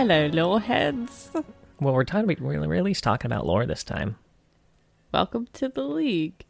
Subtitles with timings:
[0.00, 1.30] Hello, little heads.
[1.78, 2.34] Well, we're talking.
[2.40, 4.16] We're at least talking about lore this time.
[5.12, 6.46] Welcome to the League,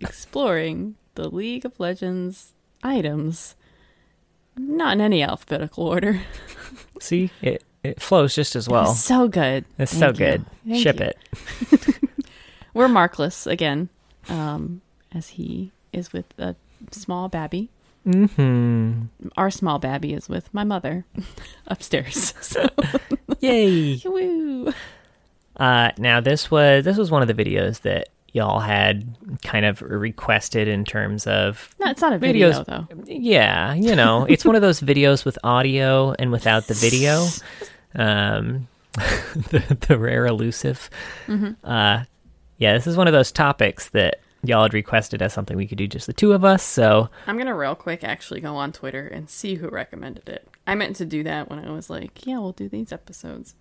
[0.00, 3.54] exploring the League of Legends items.
[4.56, 6.22] Not in any alphabetical order.
[7.00, 8.94] See, it it flows just as well.
[8.94, 9.64] so good.
[9.78, 10.30] It's Thank so you.
[10.30, 10.46] good.
[10.66, 11.06] Thank Ship you.
[11.06, 11.98] it.
[12.74, 13.90] We're Markless again,
[14.28, 14.80] um,
[15.14, 16.56] as he is with a
[16.90, 17.70] small babby.
[18.04, 19.02] Hmm.
[19.36, 21.04] Our small babby is with my mother
[21.66, 22.34] upstairs.
[22.42, 22.66] So,
[23.40, 24.00] Yay.
[24.04, 24.72] woo.
[25.56, 29.06] Uh, now this was this was one of the videos that y'all had
[29.42, 32.86] kind of requested in terms of No, it's not a video Videos- though.
[33.06, 37.26] yeah, you know, it's one of those videos with audio and without the video.
[37.94, 40.88] Um, the, the rare elusive.
[41.28, 42.04] Uh,
[42.58, 45.78] yeah, this is one of those topics that y'all had requested as something we could
[45.78, 46.62] do just the two of us.
[46.62, 50.48] So I'm gonna real quick actually go on Twitter and see who recommended it.
[50.66, 53.54] I meant to do that when I was like, yeah, we'll do these episodes.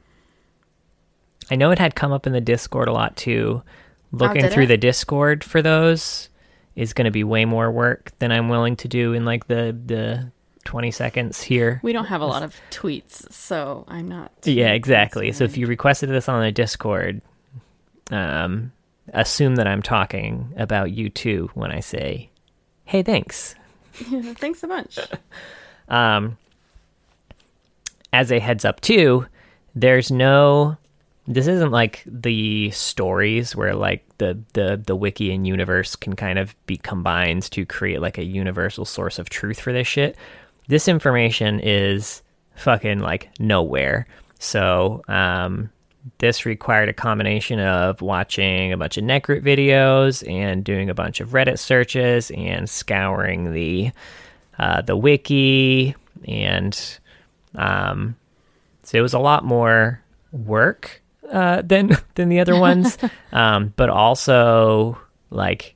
[1.49, 3.63] I know it had come up in the Discord a lot too.
[4.11, 4.67] Looking did through it?
[4.67, 6.29] the Discord for those
[6.75, 9.77] is going to be way more work than I'm willing to do in like the
[9.85, 10.31] the
[10.63, 11.79] 20 seconds here.
[11.83, 14.31] We don't have a lot of tweets, so I'm not.
[14.43, 15.31] Yeah, exactly.
[15.31, 17.21] So if you requested this on the Discord,
[18.11, 18.71] um,
[19.12, 22.30] assume that I'm talking about you too when I say,
[22.86, 23.56] "Hey, thanks."
[24.09, 25.00] Yeah, thanks so much.
[25.88, 26.38] Um,
[28.14, 29.26] as a heads up too,
[29.76, 30.78] there's no.
[31.28, 36.39] This isn't like the stories where like the the the wiki and universe can kind
[36.39, 40.16] of be combined to create like a universal source of truth for this shit.
[40.67, 42.22] This information is
[42.56, 44.08] fucking like nowhere.
[44.39, 45.70] So, um,
[46.17, 51.20] this required a combination of watching a bunch of Necrit videos and doing a bunch
[51.20, 53.92] of Reddit searches and scouring the
[54.58, 55.95] uh, the wiki
[56.28, 57.00] and
[57.56, 58.16] um,
[58.84, 60.02] so it was a lot more
[60.32, 61.02] work
[61.32, 62.98] uh, than than the other ones,
[63.32, 64.98] um, but also
[65.30, 65.76] like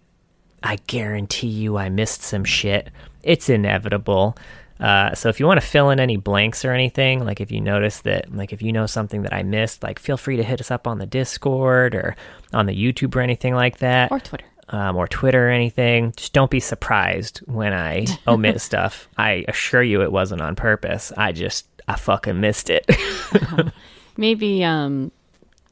[0.64, 2.90] I guarantee you I missed some shit.
[3.24, 4.38] It's inevitable.
[4.80, 7.62] Uh, so if you want to fill in any blanks or anything, like if you
[7.62, 10.60] notice that, like if you know something that I missed, like feel free to hit
[10.60, 12.16] us up on the Discord or
[12.54, 14.46] on the YouTube or anything like that or Twitter.
[14.70, 19.08] um, or Twitter or anything, just don't be surprised when I omit stuff.
[19.18, 21.12] I assure you it wasn't on purpose.
[21.16, 22.86] I just, I fucking missed it.
[24.18, 25.12] Maybe, um,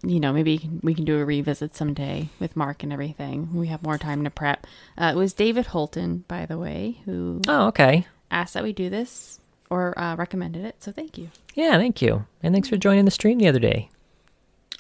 [0.06, 3.54] you know, maybe we can- we can do a revisit someday with Mark and everything.
[3.54, 4.68] We have more time to prep.
[4.98, 8.06] Uh, it was David Holton, by the way, who oh, okay.
[8.34, 9.40] Asked that we do this
[9.70, 10.76] or uh, recommended it.
[10.84, 11.30] So thank you.
[11.56, 12.26] Yeah, thank you.
[12.42, 13.90] And thanks for joining the stream the other day.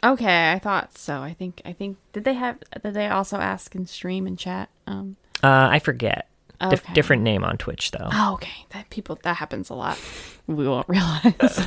[0.03, 1.21] Okay, I thought so.
[1.21, 4.69] I think I think did they have did they also ask in stream and chat?
[4.85, 6.27] Um, Uh, I forget.
[6.69, 8.07] Dif- different name on Twitch, though.
[8.09, 9.99] oh, okay, that people that happens a lot.
[10.47, 11.59] We won't realize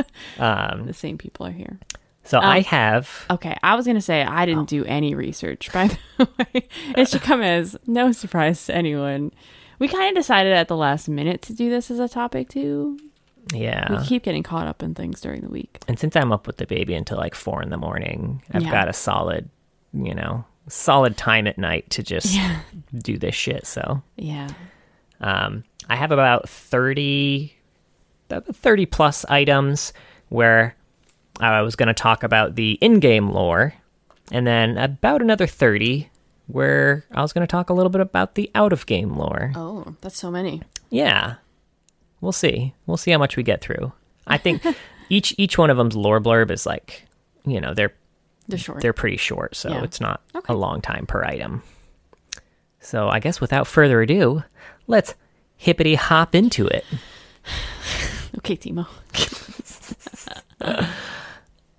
[0.38, 1.78] Um, the same people are here.
[2.24, 5.70] so I have, Okay, I was gonna say I didn't do any research.
[5.72, 9.30] By the way, it should come as no surprise to anyone.
[9.80, 12.98] We kind of decided at the last minute to do this as a topic too.
[13.52, 13.90] yeah.
[14.00, 15.78] We keep getting caught up in things during the week.
[15.88, 18.70] and since I'm up with the baby until like four in the morning, I've Yeah.
[18.70, 19.48] got a solid,
[19.92, 22.60] you know, solid time at night to just Yeah.
[22.94, 23.66] do this shit.
[23.66, 24.48] So Yeah.
[25.22, 27.54] Um, I have about 30,
[28.28, 29.92] 30 plus items
[30.28, 30.76] where
[31.40, 33.72] I was going to talk about the in game lore,
[34.30, 36.09] and then about another 30
[36.52, 39.52] where I was going to talk a little bit about the out of game lore.
[39.54, 40.62] Oh, that's so many.
[40.90, 41.34] Yeah.
[42.20, 42.74] We'll see.
[42.86, 43.92] We'll see how much we get through.
[44.26, 44.62] I think
[45.08, 47.06] each each one of them's lore blurb is like,
[47.46, 47.94] you know, they're
[48.48, 48.82] They're short.
[48.82, 49.82] they're pretty short, so Yeah.
[49.84, 50.52] it's not Okay.
[50.52, 51.62] a long time per item.
[52.80, 54.42] So I guess without further ado,
[54.86, 55.14] let's
[55.56, 56.84] hippity hop into it.
[58.38, 58.86] okay, Timo.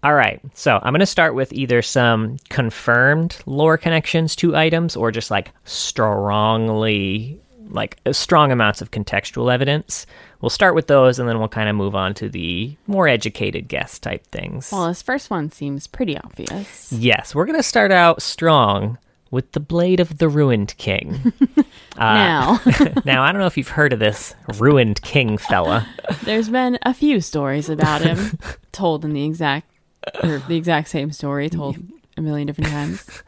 [0.04, 4.96] All right, so I'm going to start with either some confirmed lore connections to items
[4.96, 7.40] or just like strongly,
[7.70, 10.08] like uh, strong amounts of contextual evidence.
[10.42, 13.68] We'll start with those and then we'll kind of move on to the more educated
[13.68, 14.72] guess type things.
[14.72, 16.92] Well, this first one seems pretty obvious.
[16.92, 18.98] Yes, we're going to start out strong
[19.30, 21.32] with the Blade of the Ruined King.
[21.98, 22.60] now,
[23.06, 25.88] now, I don't know if you've heard of this Ruined King fella.
[26.24, 28.38] there's been a few stories about him
[28.72, 29.71] told in the exact
[30.24, 31.78] or the exact same story told
[32.18, 33.06] a million different times.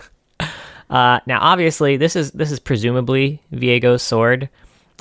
[0.90, 4.48] Uh, now, obviously, this is this is presumably Viego's sword.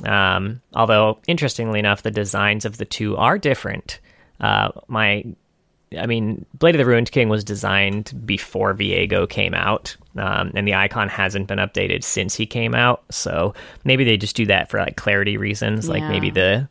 [0.03, 3.99] Um, although, interestingly enough, the designs of the two are different.
[4.39, 5.23] Uh, my,
[5.95, 10.67] I mean, Blade of the Ruined King was designed before Viego came out, um, and
[10.67, 13.03] the icon hasn't been updated since he came out.
[13.11, 13.53] So
[13.83, 15.87] maybe they just do that for like clarity reasons.
[15.87, 16.09] Like Yeah.
[16.09, 16.67] maybe the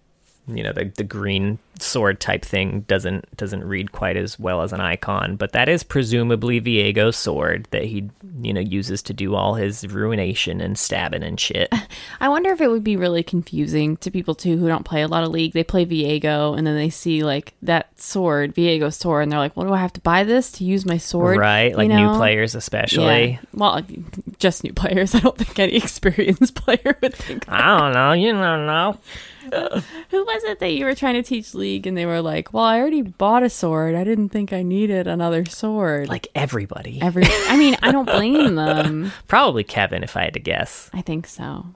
[0.49, 4.73] you know the the green sword type thing doesn't doesn't read quite as well as
[4.73, 8.09] an icon, but that is presumably Viego's sword that he
[8.41, 11.73] you know uses to do all his ruination and stabbing and shit.
[12.21, 15.09] I wonder if it would be really confusing to people too who don't play a
[15.09, 15.53] lot of League.
[15.53, 19.57] They play Viego and then they see like that sword, Viego's sword, and they're like,
[19.57, 22.13] "Well, do I have to buy this to use my sword?" right, You like know?
[22.13, 23.31] new players especially.
[23.33, 23.39] Yeah.
[23.55, 23.81] Well,
[24.39, 25.15] just new players.
[25.17, 27.45] I don't think any experienced player would think.
[27.49, 28.99] I don't know, you don't know.
[30.11, 32.65] Who was it that you were trying to teach League and they were like, "Well,
[32.65, 33.95] I already bought a sword.
[33.95, 37.01] I didn't think I needed another sword." Like everybody.
[37.03, 37.25] every.
[37.27, 39.13] I mean, I don't blame them.
[39.29, 40.91] Probably Kevin if I had to guess.
[40.93, 41.67] I think so.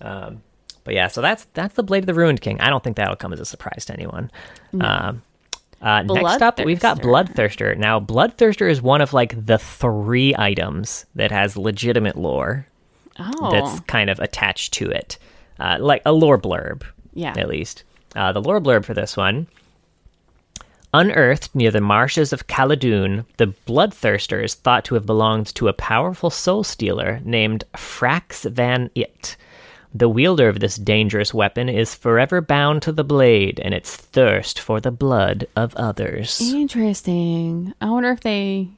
[0.00, 0.42] Um,
[0.84, 2.60] but yeah, so that's that's the Blade of the Ruined King.
[2.60, 4.30] I don't think that'll come as a surprise to anyone.
[4.80, 5.22] Um,
[5.80, 7.34] uh, next up, we've got Bloodthirster.
[7.34, 7.78] Bloodthirster.
[7.78, 12.66] Now, Bloodthirster is one of like the three items that has legitimate lore
[13.18, 15.18] Oh, that's kind of attached to it,
[15.62, 16.82] uh, like a lore blurb,
[17.14, 17.34] Yeah.
[17.38, 17.84] at least.
[18.16, 19.46] Uh, the lore blurb for this one.
[20.94, 25.72] Unearthed near the marshes of Khaldun, the Bloodthirster is thought to have belonged to a
[25.72, 29.36] powerful soul stealer named Frax Van It.
[29.94, 34.58] The wielder of this dangerous weapon is forever bound to the blade and its thirst
[34.60, 36.40] for the blood of others.
[36.52, 37.72] interesting.
[37.80, 38.68] I wonder if they.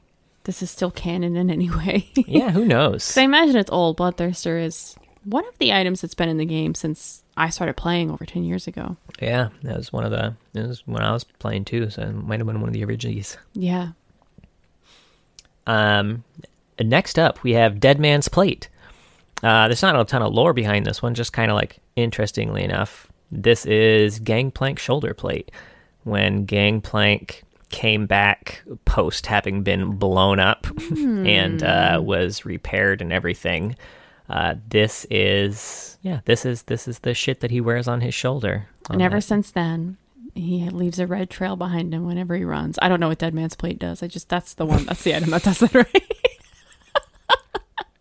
[0.45, 2.11] This is still canon in any way.
[2.15, 3.17] yeah, who knows?
[3.19, 3.97] I imagine it's old.
[3.97, 8.11] Bloodthirster is one of the items that's been in the game since I started playing
[8.11, 8.97] over 10 years ago.
[9.21, 10.35] Yeah, that was one of the.
[10.55, 12.85] It was when I was playing too, so it might have been one of the
[12.85, 13.37] originals.
[13.55, 13.89] Yeah.
[15.67, 16.25] Um,
[16.81, 18.69] next up, we have Dead Man's Plate.
[19.43, 22.63] Uh, there's not a ton of lore behind this one, just kind of like interestingly
[22.65, 25.51] enough, this is Gangplank shoulder plate.
[26.05, 33.77] When Gangplank came back post having been blown up and uh, was repaired and everything,
[34.29, 38.15] uh, this is yeah, this is this is the shit that he wears on his
[38.15, 38.67] shoulder.
[38.89, 39.23] on And ever that.
[39.23, 39.97] since then,
[40.35, 42.79] he leaves a red trail behind him whenever he runs.
[42.83, 44.03] I don't know what Dead Man's Plate does.
[44.03, 46.07] I just, that's the one, that's the item that does it, right?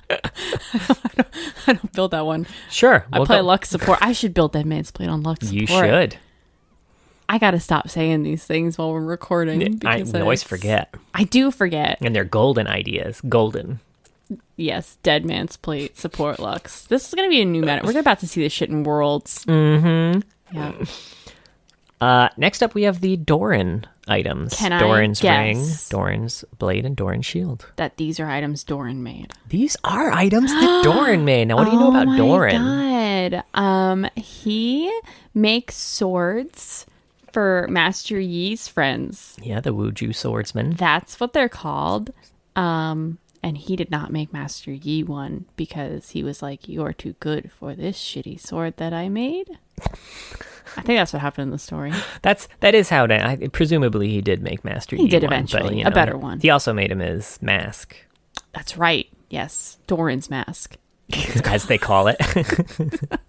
[0.10, 0.20] I,
[1.16, 1.28] don't,
[1.68, 2.46] I don't build that one.
[2.70, 4.00] sure, I we'll play go- Lux support.
[4.02, 5.62] I should build Dead Man's Plate on Lux support.
[5.62, 6.18] You should.
[7.30, 9.78] I got to stop saying these things while we're recording.
[9.78, 11.98] Because I always forget, I do forget.
[12.02, 13.22] and they're golden ideas.
[13.28, 13.80] Golden.
[14.56, 16.86] Yes, Dead Man's Plate support Lux.
[16.86, 17.82] This is going to be a new meta.
[17.84, 19.46] We're about to see this shit in Worlds.
[19.46, 20.22] Mm-hmm.
[20.56, 20.86] Yeah.
[22.00, 24.56] Uh, next up, we have the Doran items.
[24.56, 25.66] Can I Doran's ring.
[25.90, 27.66] Doran's blade, and Doran's shield.
[27.78, 29.32] That these are items Doran made.
[29.48, 31.48] These are items that Doran made.
[31.48, 33.32] Now, what do you know oh about my Doran?
[33.32, 33.44] God.
[33.54, 34.92] Um, he
[35.34, 36.86] makes swords
[37.32, 39.38] for Master Yi's friends.
[39.42, 40.72] Yeah, the Wuju swordsman.
[40.72, 42.12] That's what they're called.
[42.56, 47.16] Um, and he did not make Master Yi one because he was like, "You're too
[47.20, 49.60] good for this shitty sword that I made."
[50.78, 51.92] I think that's what happened in the story.
[52.22, 53.04] That's that is how.
[53.04, 54.96] It, I, presumably, he did make Master.
[54.96, 56.40] He Yi did one, but, eventually, you a better one.
[56.40, 57.96] He also made him his mask,
[58.54, 59.08] That's right.
[59.30, 60.78] Yes, Doran's mask.
[61.46, 62.18] as they call it.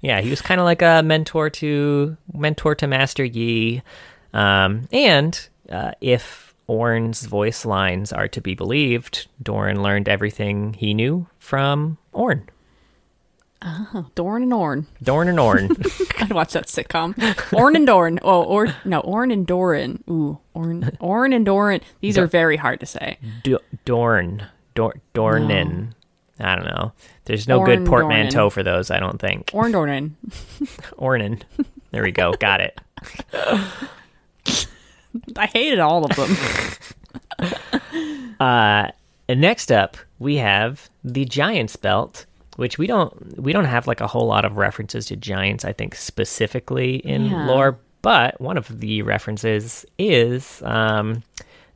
[0.00, 3.82] yeah, he was kind of like a mentor to mentor to Master Yi,
[4.32, 10.94] um, and uh, if Ornn's voice lines are to be believed, Doran learned everything he
[10.94, 12.44] knew from Ornn.
[13.66, 14.86] Oh, Dorn and Ornn.
[15.02, 15.70] Dorn and Ornn.
[16.22, 17.14] I'd watch that sitcom.
[17.50, 18.18] Ornn and Dorn.
[18.22, 20.04] Oh, or no, Ornn and Doran.
[20.08, 21.80] Ooh, Ornn, Ornn and Doran.
[22.00, 23.16] These are very hard to say.
[23.42, 24.46] Do- Dorn.
[24.74, 25.92] Dor- Dornin.
[26.40, 26.92] I don't know.
[27.26, 28.52] There's no good portmanteau Dornan.
[28.52, 29.46] for those, I don't think.
[29.52, 30.10] Ornn Dornan.
[30.98, 31.40] Ornin.
[31.90, 32.32] There we go.
[32.32, 32.80] Got it.
[35.36, 36.36] I hated all of them.
[38.40, 38.88] Uh,
[39.28, 44.00] and next up, we have the Giant's Belt, which we don't we don't have like
[44.00, 45.64] a whole lot of references to giants.
[45.64, 47.46] I think specifically in Yeah.
[47.46, 51.22] lore, but one of the references is um,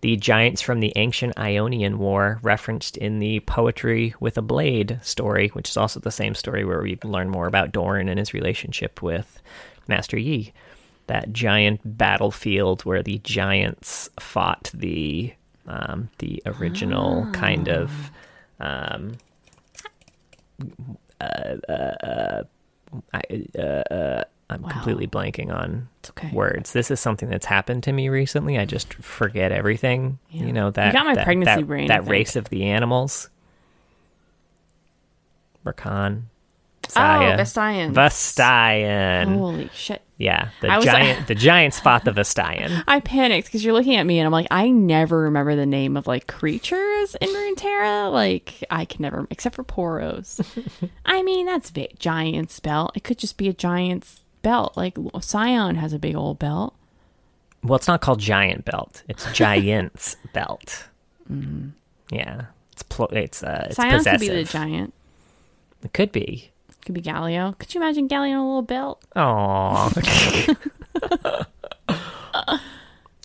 [0.00, 5.49] the giants from the ancient Ionian War, referenced in the Poetry with a Blade story,
[5.50, 9.00] which is also the same story where we learn more about Doran and his relationship
[9.00, 9.40] with
[9.87, 10.52] Master Yi.
[11.09, 15.33] That giant battlefield where the giants fought the
[15.67, 18.11] um, the original kind of
[18.61, 19.19] um,
[21.21, 21.25] uh,
[21.69, 22.43] uh, uh,
[23.12, 23.23] I,
[23.59, 24.69] uh, uh, I'm Wow.
[24.71, 26.31] completely blanking on okay.
[26.33, 26.73] words.
[26.73, 28.59] This is something that's happened to me recently.
[28.59, 30.19] I just forget everything.
[30.31, 30.47] Yeah.
[30.47, 33.29] You know You that got my that, pregnancy that, brain, That race of the animals.
[35.67, 36.23] Rakan.
[36.97, 37.38] Oh, Xayah.
[37.38, 37.92] Vestians.
[37.95, 39.37] Vastayan.
[39.37, 40.02] Holy shit.
[40.16, 41.28] Yeah, the I giant.
[41.28, 42.83] the giants fought the Vastayan.
[42.88, 45.97] I panicked because you're looking at me and I'm like, I never remember the name
[45.97, 48.12] of like creatures in Runeterra.
[48.12, 50.40] Like, I can never, except for Poros.
[51.07, 52.92] I mean, that's va- giant belt.
[52.97, 54.76] It could just be a giant's belt.
[54.76, 56.75] Like Sion has a big old belt.
[57.62, 59.02] Well, it's not called giant belt.
[59.09, 60.88] It's giant's belt.
[62.11, 64.21] Yeah, it's pl- it's uh, it's Scion possessive.
[64.21, 64.95] could be the giant.
[65.85, 66.50] It could be.
[66.88, 67.59] Could be Galio.
[67.59, 69.04] Could you imagine Galio in a little belt?
[69.14, 69.92] Oh.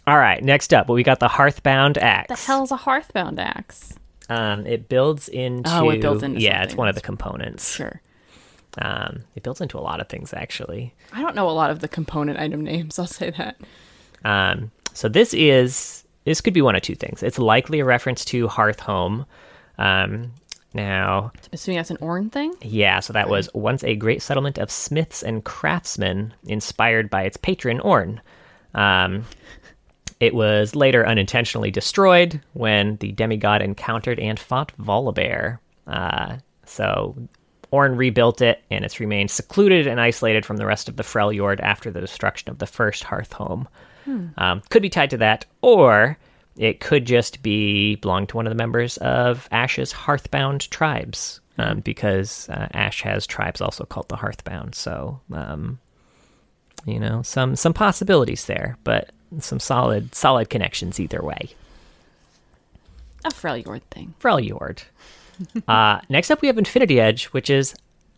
[0.06, 0.44] All right.
[0.44, 2.28] Next up, well, we got the Hearthbound axe.
[2.28, 3.94] The hell's a Hearthbound axe?
[4.28, 5.74] Um, it builds into.
[5.74, 7.74] Oh, it builds into Yeah, it's one of the components.
[7.74, 8.02] Sure.
[8.80, 10.94] Um, it builds into a lot of things actually.
[11.14, 13.00] I don't know a lot of the component item names.
[13.00, 13.62] I'll say that.
[14.26, 17.24] Um, so this is this could be one of two things.
[17.24, 19.26] It's likely a reference to Hearth Home.
[19.78, 20.34] Um,
[20.74, 22.54] now, Assuming that's an Ornn thing.
[22.62, 27.38] yeah, so that was once a great settlement of smiths and craftsmen, inspired by its
[27.38, 28.20] patron Ornn.
[28.74, 29.26] Um,
[30.20, 35.60] it was later unintentionally destroyed when the demigod encountered and fought Volibear.
[35.86, 37.16] Uh, so
[37.72, 41.60] Ornn rebuilt it, and it's remained secluded and isolated from the rest of the Freljord
[41.60, 43.68] after the destruction of the first Hearth home.
[44.38, 46.18] Um, could be tied to that, or
[46.58, 51.80] it could just be belong to one of the members of Ashe's Hearthbound tribes, um,
[51.80, 54.76] because uh, Ashe has tribes also called the Hearthbound.
[54.76, 55.80] So, um,
[56.86, 61.50] you know, some some possibilities there, but some solid solid connections either way.
[63.26, 64.14] A Freljord thing.
[64.20, 64.84] Freljord.
[65.68, 67.74] uh, next up, we have Infinity Edge, which is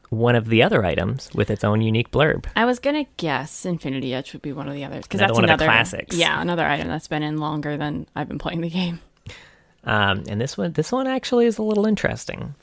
[0.10, 2.46] one of the other items with its own unique blurb.
[2.56, 5.44] I was gonna guess Infinity Edge would be one of the others because that's one
[5.44, 6.16] of the another classics.
[6.16, 9.00] Yeah, another item that's been in longer than I've been playing the game.
[9.84, 12.56] Um, and this one, this one actually is a little interesting.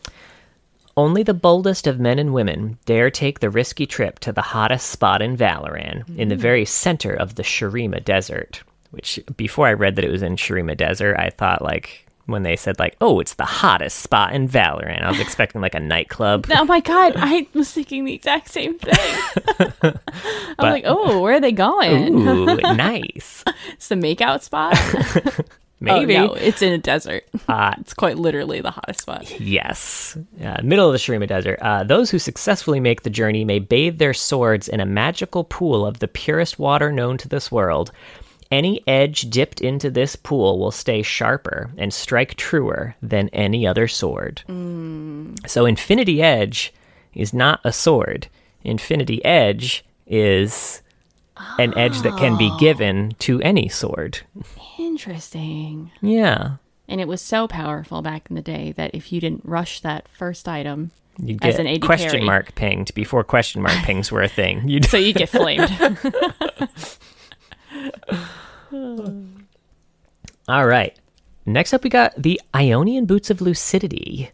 [0.96, 4.90] Only the boldest of men and women dare take the risky trip to the hottest
[4.90, 8.62] spot in Valoran, in the very center of the Shurima Desert.
[8.90, 12.56] Which, before I read that it was in Shurima Desert, I thought like when they
[12.56, 16.46] said like, "Oh, it's the hottest spot in Valoran," I was expecting like a nightclub.
[16.54, 19.64] Oh my god, I was thinking the exact same thing.
[19.82, 22.14] I'm like, oh, where are they going?
[22.28, 23.44] Ooh, nice.
[23.72, 24.76] It's the makeout spot.
[25.80, 26.16] Maybe.
[26.16, 27.24] Oh, no, it's in a desert.
[27.48, 29.40] Uh, It's quite literally the hottest spot.
[29.40, 30.16] Yes.
[30.40, 31.58] Uh, middle of the Shurima Desert.
[31.60, 35.84] Uh, those who successfully make the journey may bathe their swords in a magical pool
[35.84, 37.90] of the purest water known to this world.
[38.52, 43.88] Any edge dipped into this pool will stay sharper and strike truer than any other
[43.88, 44.42] sword.
[44.46, 45.48] Mm.
[45.48, 46.72] So, Infinity Edge
[47.14, 48.28] is not a sword.
[48.62, 50.82] Infinity Edge is
[51.58, 52.58] an edge that can be oh.
[52.58, 54.20] given to any sword.
[54.78, 55.90] Interesting.
[56.02, 56.56] Yeah.
[56.86, 60.08] And it was so powerful back in the day that if you didn't rush that
[60.08, 62.24] first item, You'd As get an AD question carry.
[62.24, 64.66] mark pinged before question mark pings were a thing.
[64.68, 65.70] You'd so you get flamed.
[70.48, 70.98] All right.
[71.46, 74.30] Next up, we got the Ionian Boots of Lucidity.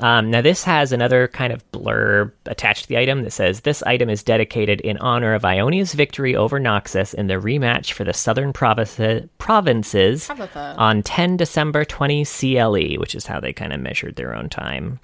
[0.00, 3.84] Um, now, this has another kind of blurb attached to the item that says this
[3.84, 8.12] item is dedicated in honor of Ionia's victory over Noxus in the rematch for the
[8.12, 10.74] Southern provinces, provinces Provinces.
[10.76, 14.98] on 10 December 20 CLE, which is how they kind of measured their own time.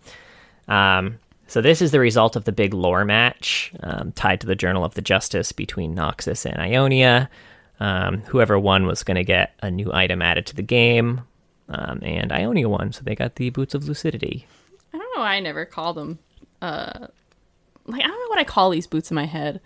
[0.66, 4.56] Um, so this is the result of the big lore match um, tied to the
[4.56, 7.30] Journal of the Justice between Noxus and Ionia.
[7.78, 11.20] Um, whoever won was going to get a new item added to the game,
[11.68, 14.46] um, and Ionia won, so they got the Boots of Lucidity.
[14.94, 16.18] I don't know why I never call them.
[16.62, 17.08] Uh,
[17.84, 19.60] like I don't know what I call these boots in my head.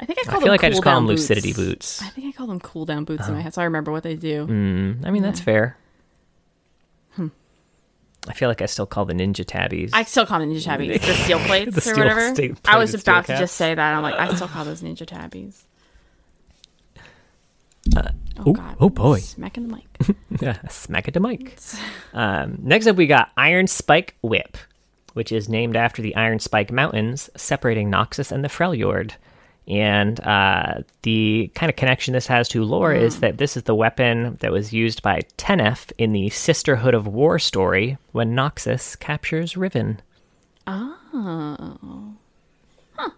[0.00, 0.42] I think I call them I them.
[0.42, 1.20] feel like I just call them boots.
[1.28, 2.02] Lucidity boots.
[2.02, 4.02] I think I call them cool down boots in my head, so I remember what
[4.02, 4.46] they do.
[4.48, 5.76] Mm, I mean, that's fair.
[8.26, 9.90] I feel like I still call the Ninja Tabbies.
[9.92, 12.34] I still call them ninja tabbies, the steel plates The or steel- whatever.
[12.34, 13.94] steel- I was about to just say that.
[13.94, 15.62] I'm like, I still call those ninja tabbies.
[17.96, 19.18] Oh ooh, oh, boy.
[19.20, 20.16] Smacking the mic.
[20.40, 21.56] Yeah, smack it to Mike.
[22.12, 24.58] Um, next up, we got Iron Spike Whip,
[25.12, 29.12] which is named after the Iron Spike Mountains separating Noxus and the Freljord.
[29.68, 33.74] And uh, the kind of connection this has to lore is that this is the
[33.76, 39.56] weapon that was used by Tenef in the Sisterhood of War story when Noxus captures
[39.56, 40.02] Riven.
[40.66, 42.12] oh.
[42.96, 43.10] Huh.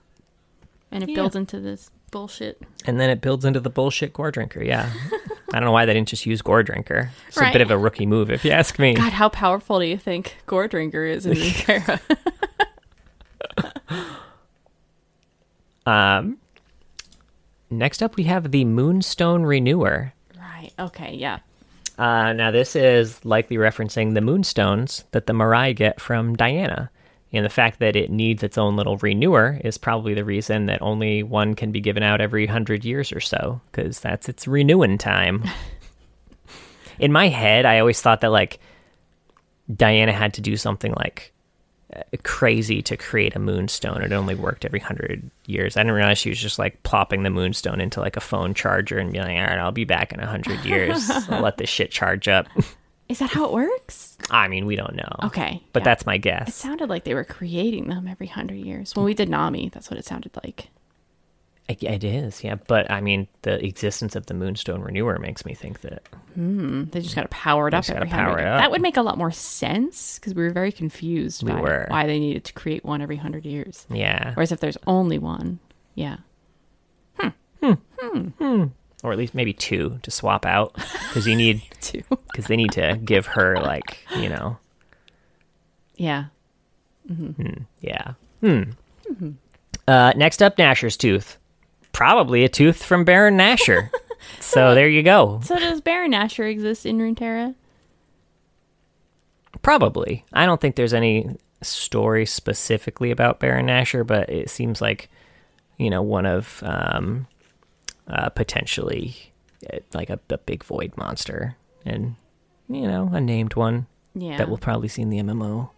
[0.93, 2.63] And it builds into this bullshit.
[2.87, 4.91] And then it builds into the bullshit Gore Drinker, yeah.
[5.53, 7.11] I don't know why they didn't just use Gore Drinker.
[7.29, 8.95] It's a bit of a rookie move, if you ask me.
[8.95, 12.01] God, how powerful do you think Gore Drinker is in the era?
[15.87, 16.39] Um,
[17.71, 20.13] next up, we have the Moonstone Renewer.
[20.37, 20.73] right.
[20.81, 21.15] Okay.
[21.15, 21.39] Yeah.
[21.97, 26.91] Uh, now, this is likely referencing the moonstones that the Marai get from Diana.
[27.33, 30.81] And the fact that it needs its own little renewer is probably the reason that
[30.81, 34.97] only one can be given out every hundred years or so, because that's its renewing
[34.97, 35.45] time.
[36.99, 38.59] In my head, I always thought that, like,
[39.75, 41.35] Diana had to do something like
[41.95, 44.03] uh, crazy to create a moonstone.
[44.03, 45.77] It only worked every hundred years.
[45.77, 48.99] I didn't realize she was just like plopping the moonstone into like a phone charger
[48.99, 51.11] and being like, "All right, I'll be back in a hundred years.
[51.29, 52.47] I'll let this shit charge up."
[53.09, 54.17] Is that how it works?
[54.31, 55.09] I mean, we don't know.
[55.25, 55.63] Okay.
[55.73, 55.85] but yeah.
[55.85, 56.49] that's my guess.
[56.49, 58.95] It sounded like they were creating them every hundred years.
[58.97, 60.69] When we did Nami, that's what it sounded like.
[61.69, 62.55] It, it is, yeah.
[62.55, 66.03] But I mean, the existence of the moonstone renewer makes me think that
[66.35, 68.45] hmm, They just got to power it up every hundred.
[68.45, 71.87] That would make a lot more sense because we were very confused We were.
[71.89, 73.87] why they needed to create one every hundred years.
[73.91, 75.59] yeah, Whereas if there's only one,
[75.95, 76.19] yeah,
[77.19, 77.29] hmm.
[78.01, 78.65] Hmm.
[79.07, 82.73] Or at least maybe two to swap out because you need two, because they need
[82.73, 84.59] to give her like you know
[85.97, 86.25] yeah.
[87.81, 88.13] yeah.
[88.41, 88.63] Hmm.
[89.89, 91.39] Uh, next up, Nashor's tooth.
[91.93, 93.91] Probably a tooth from Baron Nashor.
[94.41, 95.41] so there you go.
[95.43, 97.55] So does Baron Nashor exist in Runeterra?
[99.63, 100.25] Probably.
[100.33, 105.09] I don't think there's any story specifically about Baron Nashor, but it seems like,
[105.79, 107.27] you know, one of um,
[108.09, 109.17] uh, potentially
[109.73, 112.17] uh, like a, a big void monster and,
[112.69, 114.37] you know, a named one Yeah.
[114.39, 115.71] that we'll probably see in the MMO.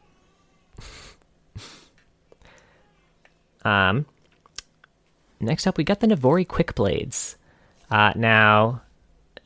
[3.65, 4.07] um,
[5.41, 7.37] next up, we got the Navori Quick Blades.
[7.91, 8.83] Uh, now,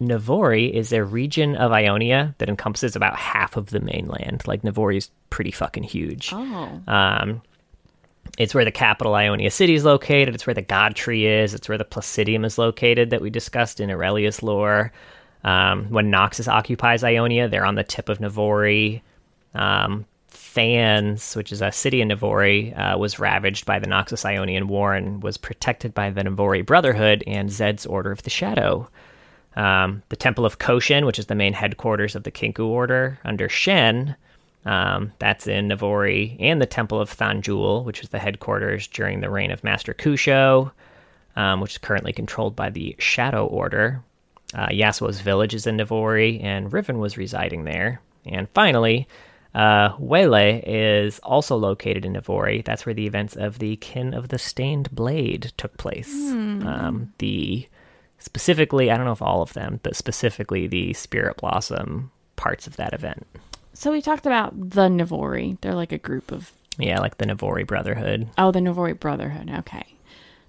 [0.00, 4.42] Navori is a region of Ionia that encompasses about half of the mainland.
[4.46, 6.30] Like, Navori's pretty fucking huge.
[6.32, 7.42] oh, Um,
[8.38, 10.34] it's where the capital Ionia city is located.
[10.34, 11.54] It's where the God Tree is.
[11.54, 14.92] It's where the Placidium is located that we discussed in Aurelius lore.
[15.44, 19.02] Um, when Noxus occupies Ionia, they're on the tip of Navori.
[19.54, 24.68] Um, Thans, which is a city in Navori, uh, was ravaged by the Noxus Ionian
[24.68, 28.88] War and was protected by the Navori Brotherhood and Zed's Order of the Shadow.
[29.56, 33.48] Um, the Temple of Koshin, which is the main headquarters of the Kinkou Order under
[33.48, 34.16] Shen,
[34.64, 39.30] um, that's in Navori, and the Temple of Thanjul, which was the headquarters during the
[39.30, 40.70] reign of Master Kusho,
[41.36, 44.02] um, which is currently controlled by the Shadow Order.
[44.54, 48.00] Uh, Yasuo's village is in Navori, and Riven was residing there.
[48.26, 49.08] And finally,
[49.54, 52.64] uh, Wele is also located in Navori.
[52.64, 56.12] That's where the events of the Kin of the Stained Blade took place.
[56.66, 57.66] Um, the
[58.18, 62.76] specifically, I don't know if all of them, but specifically the Spirit Blossom parts of
[62.76, 63.26] that event.
[63.74, 65.58] So we talked about the Navori.
[65.60, 68.28] They're like a group of Yeah, like the Navori Brotherhood.
[68.38, 69.50] oh, the Navori Brotherhood.
[69.60, 69.86] Okay,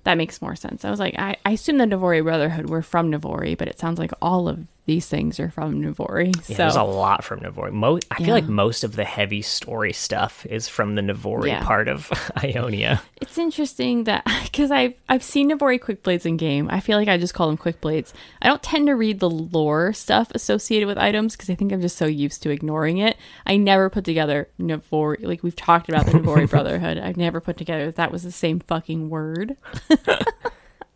[0.03, 0.83] that makes more sense.
[0.85, 3.99] I was like, I, I assume the Navori Brotherhood were from Navori, but it sounds
[3.99, 6.35] like all of these things are from Navori.
[6.35, 7.71] Yeah, so there's a lot from Navori.
[7.71, 11.63] Mo- I feel like most of the heavy story stuff is from the Navori Yeah.
[11.63, 12.11] part of
[12.43, 13.01] Ionia.
[13.21, 16.67] It's interesting that because I've I've seen Navori quick blades in game.
[16.69, 18.13] I feel like I just call them quick blades.
[18.41, 21.81] I don't tend to read the lore stuff associated with items because I think I'm
[21.81, 23.15] just so used to ignoring it.
[23.47, 26.97] I never put together Navori like we've talked about the Navori Brotherhood.
[26.97, 29.55] I've never put together that that was the same fucking word.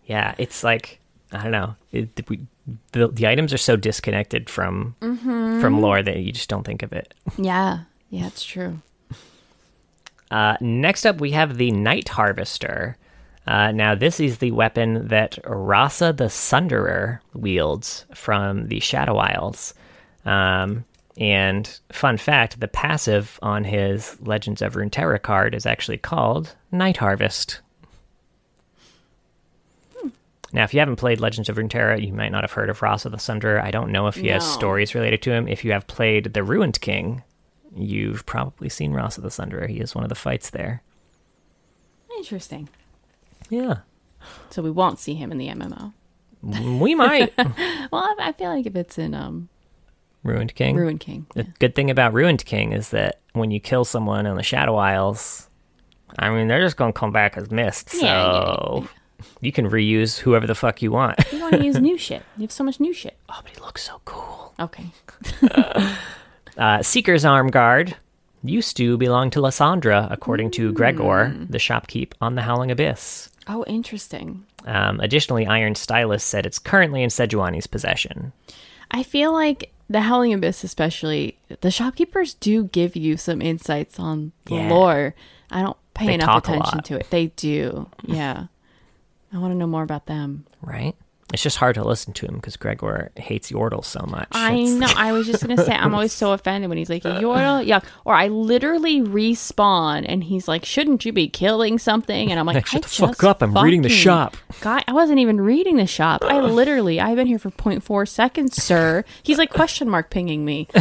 [0.06, 1.00] Yeah, it's like
[1.32, 1.76] I don't know.
[1.91, 2.39] It, we,
[2.91, 4.95] the, the items are so disconnected from
[5.62, 7.13] from lore that you just don't think of it.
[7.38, 8.82] Yeah, yeah, it's true.
[10.30, 12.97] Uh, next up, we have the Night Harvester.
[13.45, 19.73] Uh, now, this is the weapon that Rhasa the Sunderer wields from the Shadow Isles.
[20.25, 20.84] Um,
[21.17, 26.97] and fun fact the passive on his Legends of Runeterra card is actually called Night
[26.97, 27.62] Harvest.
[30.53, 33.12] Now, if you haven't played Legends of Runeterra, you might not have heard of Rhasa
[33.12, 33.62] the Sunderer.
[33.62, 35.47] I don't know if he has stories related to him.
[35.47, 37.23] If you have played the Ruined King,
[37.75, 39.67] you've probably seen Rhasa the Sunderer.
[39.67, 40.81] He is one of the fights there.
[42.17, 42.69] Interesting.
[43.49, 43.79] Yeah.
[44.49, 45.93] So we won't see him in the MMO.
[46.81, 47.33] We might.
[47.89, 49.47] Well, I, feel like if it's in um
[50.23, 50.75] Ruined King.
[50.75, 51.49] Ruin King, The yeah.
[51.60, 55.49] good thing about Ruined King is that when you kill someone in the Shadow Isles,
[56.19, 57.89] I mean, they're just going to come back as mist.
[57.91, 58.88] So yeah, yeah,
[59.41, 61.17] you can reuse whoever the fuck you want.
[61.32, 62.23] you want to use new shit.
[62.38, 63.17] You have so much new shit.
[63.30, 64.53] oh, but he looks so cool.
[64.60, 64.86] Okay.
[66.58, 67.95] Uh, Seeker's Arm Guard
[68.43, 71.45] used to belong to Lissandra, according to Gregor, Hmm.
[71.51, 73.30] the shopkeep on the Howling Abyss.
[73.47, 74.43] Oh, interesting.
[74.65, 78.34] Um, additionally, Iron Stylus said it's currently in Sejuani's possession.
[78.89, 84.32] I feel like the Howling Abyss, especially, the shopkeepers do give you some insights on
[84.45, 84.69] the Yeah.
[84.69, 85.13] lore.
[85.51, 86.86] I don't pay They enough talk a attention lot.
[86.86, 87.08] to it.
[87.12, 87.88] They do.
[88.03, 88.45] Yeah.
[89.34, 90.46] I want to know more about them.
[90.62, 90.96] Right?
[91.34, 94.30] It's just hard to listen to him because Gregor hates Yordle so much.
[94.32, 94.88] I It's- know.
[94.96, 98.13] I was just gonna say I'm always so offended when he's like Yordle, yuck, or
[98.16, 102.84] I literally respawn and he's like, "Shouldn't you be killing something?" And I'm like, Shut
[102.84, 106.24] the fuck up, I'm reading the shop." Guy, I wasn't even reading the shop.
[106.24, 109.04] I literally, I've been here for 0.4 seconds, sir.
[109.22, 110.70] He's like question mark pinging me.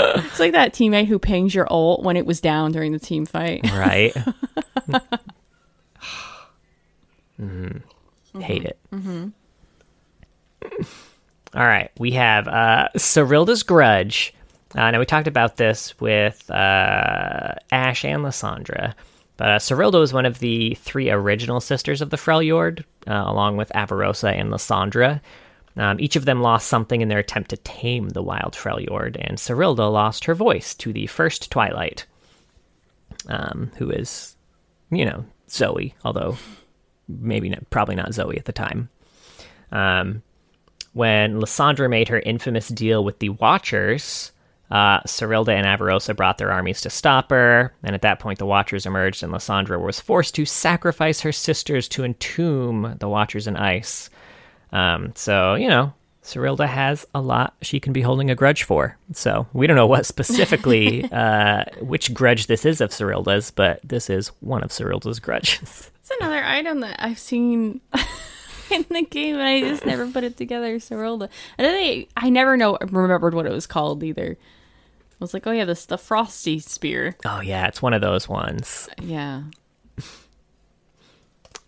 [0.00, 3.26] It's like that teammate who pings your ult when it was down during the team
[3.26, 3.68] fight.
[3.72, 4.14] right?
[7.40, 7.82] Mhm.
[8.40, 8.78] Hate it.
[11.54, 14.34] All right, we have uh, Serylda's Grudge.
[14.74, 18.94] Uh, now, we talked about this with uh, Ashe and Lissandra,
[19.38, 23.56] but uh, Serylda was one of the three original sisters of the Freljord, uh, along
[23.56, 25.20] with Avarosa and Lissandra.
[25.78, 29.38] Um, each of them lost something in their attempt to tame the wild Freljord, and
[29.38, 32.04] Serylda lost her voice to the first Twilight,
[33.28, 34.36] um, who is,
[34.90, 36.36] you know, Zoe, although
[37.08, 38.88] maybe not, probably not Zoe at the time.
[39.72, 40.22] Um,
[40.92, 44.32] when Lissandra made her infamous deal with the Watchers,
[44.70, 48.86] uh, and Avarosa brought their armies to stop her, and at that point the Watchers
[48.86, 54.10] emerged, and Lissandra was forced to sacrifice her sisters to entomb the Watchers in ice.
[54.72, 55.94] Um, so, you know,
[56.28, 58.98] Serylda has a lot she can be holding a grudge for.
[59.12, 64.10] So, we don't know what specifically, uh, which grudge this is of Serylda's, but this
[64.10, 65.90] is one of Serylda's grudges.
[66.08, 67.82] It's another item that I've seen
[68.70, 70.76] in the game, and I just never put it together.
[70.76, 71.28] Serylda.
[71.58, 74.38] And then I, I never know remembered what it was called either.
[74.40, 77.14] I was like, oh yeah, this the frosty spear.
[77.26, 78.88] Oh, yeah, it's one of those ones.
[79.02, 79.42] Yeah,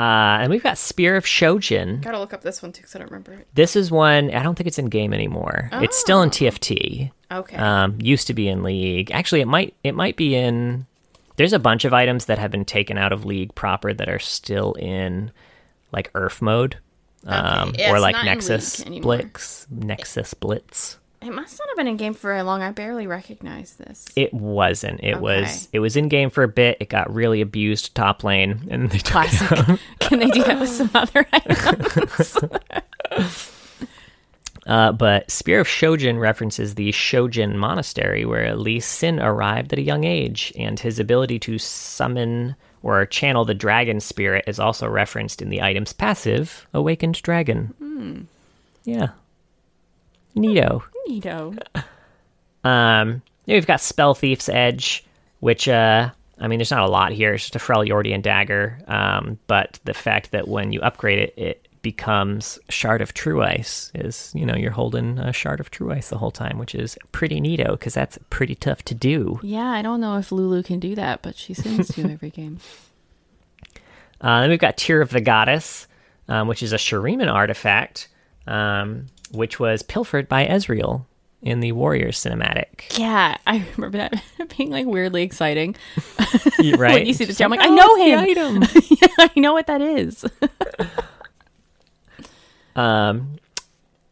[0.00, 2.00] Uh, and we've got Spear of Shojin.
[2.00, 3.46] gotta look up this one too because I don't remember it.
[3.52, 5.68] This is one, I don't think it's in game anymore.
[5.74, 7.10] It's still in TFT.
[7.30, 7.56] Okay.
[7.56, 9.10] Um, used to be in League.
[9.10, 10.86] Actually, it might it might be in.
[11.36, 14.18] There's a bunch of items that have been taken out of League proper that are
[14.18, 15.32] still in
[15.92, 16.78] like URF mode,
[17.26, 20.96] um, Yeah, or like Nexus Blitz, Nexus Blitz.
[21.22, 22.62] It must not have been in game for very long.
[22.62, 24.06] I barely recognize this.
[24.16, 25.02] It wasn't.
[25.02, 25.68] It was.
[25.72, 26.78] It was in game for a bit.
[26.80, 28.98] It got really abused top lane, and they.
[28.98, 29.78] Classic.
[29.98, 32.38] Can they do that with some other items?
[34.66, 39.82] Uh, but Spear of Shojin references the Shojin Monastery, where Lee Sin arrived at a
[39.82, 45.42] young age, and his ability to summon or channel the dragon spirit is also referenced
[45.42, 48.28] in the item's passive, Awakened Dragon.
[48.84, 49.08] Yeah.
[50.36, 50.82] Neato.
[51.08, 51.58] Neato.
[52.64, 55.04] Um, yeah, we've got Spell Thief's Edge,
[55.40, 57.34] which, uh, I mean, there's not a lot here.
[57.34, 58.78] It's just a Freljordian dagger.
[58.86, 63.90] Um, but the fact that when you upgrade it, it becomes Shard of True Ice
[63.94, 66.98] is, you know, you're holding a Shard of True Ice the whole time, which is
[67.12, 69.40] pretty neato because that's pretty tough to do.
[69.42, 72.58] Yeah, I don't know if Lulu can do that, but she seems to every game.
[74.22, 75.86] Uh, then we've got Tear of the Goddess,
[76.28, 78.08] um, which is a Shuriman artifact,
[78.46, 81.04] um, which was pilfered by Ezreal
[81.42, 82.98] in the Warriors cinematic.
[82.98, 84.22] Yeah, I remember that
[84.56, 85.76] being like weirdly exciting.
[86.76, 86.94] right?
[86.94, 89.80] When you see the I'm like, I "Oh, know him." yeah, I know what that
[89.80, 90.24] is.
[92.76, 93.36] Um,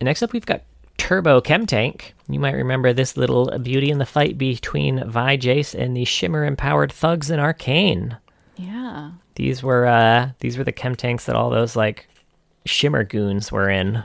[0.00, 0.62] next up, we've got
[0.96, 2.14] Turbo Chem Tank.
[2.28, 6.44] You might remember this little beauty in the fight between Vi Jace and the Shimmer
[6.44, 8.16] empowered thugs in Arcane.
[8.56, 9.12] Yeah.
[9.36, 12.08] These were uh, these were the chem tanks that all those like
[12.66, 14.02] Shimmer goons were in.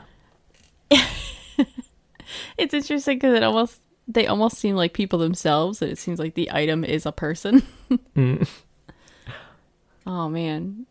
[2.58, 6.34] It's interesting because it almost they almost seem like people themselves, and it seems like
[6.34, 7.62] the item is a person.
[10.06, 10.86] Oh man.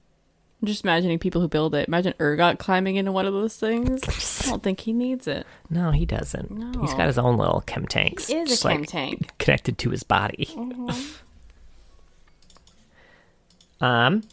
[0.62, 1.88] I'm just imagining people who build it.
[1.88, 4.02] Imagine Urgot climbing into one of those things.
[4.46, 5.46] I don't think he needs it.
[5.70, 6.78] No, he doesn't.
[6.80, 8.28] He's got his own little chem tanks.
[8.28, 9.38] He is just, a chem like, tank.
[9.40, 10.50] connected to his body.
[13.82, 14.24] Um,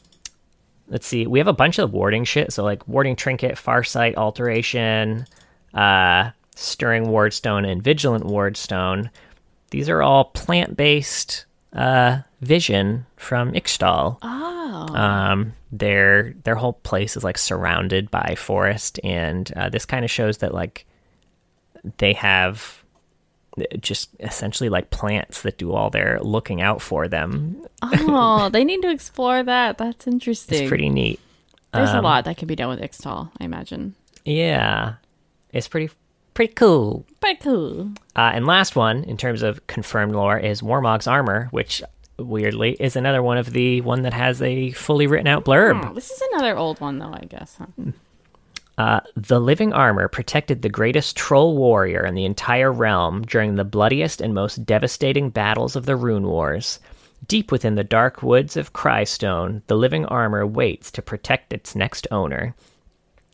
[0.89, 1.27] let's see.
[1.27, 2.53] We have a bunch of warding shit.
[2.53, 5.27] So like warding trinket, farsight, alteration,
[5.75, 9.11] uh, stirring wardstone, and vigilant wardstone.
[9.71, 14.19] These are all plant based uh, vision from Ixtal.
[14.23, 14.95] Oh.
[14.95, 20.11] Um, their their whole place is like surrounded by forest, and uh, this kind of
[20.11, 20.87] shows that like
[21.99, 22.85] they have
[23.81, 27.65] just essentially like plants that do all their looking out for them.
[27.83, 29.79] oh, they need to explore that.
[29.79, 30.63] That's interesting.
[30.63, 31.21] It's pretty neat.
[31.73, 33.95] There's a um, lot that can be done with Ixtal, I imagine.
[34.25, 34.95] Yeah,
[35.53, 35.91] it's pretty
[36.41, 37.05] pretty cool.
[37.21, 37.93] Pretty cool.
[38.17, 41.83] Uh, and last one in terms of confirmed lore is Warmog's armor, which
[42.19, 45.85] weirdly is another one of the one that has a fully written out blurb.
[45.85, 47.59] Oh, this is another old one, though, I guess.
[47.59, 47.93] Huh?
[48.79, 53.65] Uh, the living armor protected the greatest troll warrior in the entire realm during the
[53.65, 56.81] bloodiest and most devastating battles of the Rune Wars.
[57.29, 62.07] Deep within the dark woods of Crystone, the living armor waits to protect its next
[62.11, 62.55] owner.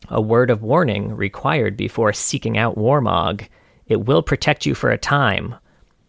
[0.09, 3.47] A word of warning required before seeking out Warmog.
[3.87, 5.55] It will protect you for a time,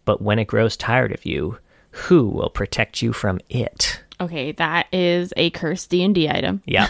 [0.05, 1.57] but when it grows tired of you,
[1.91, 4.01] who will protect you from it?
[4.21, 6.61] Okay, that is a cursed D and D item.
[6.65, 6.89] Yep,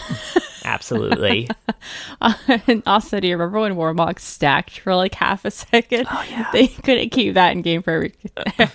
[0.64, 1.48] absolutely.
[2.20, 6.06] and uh, also, do you remember when Warmog stacked for like half a second?
[6.10, 6.50] Oh yeah.
[6.52, 8.08] They couldn't keep that in game for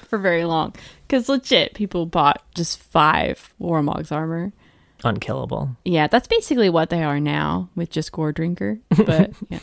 [0.08, 0.74] for very long
[1.06, 4.54] because legit people bought just five Warmog's armor.
[5.04, 5.76] Unkillable.
[5.84, 8.80] Yeah, that's basically what they are now with just Gore Drinker.
[9.06, 9.60] But yeah.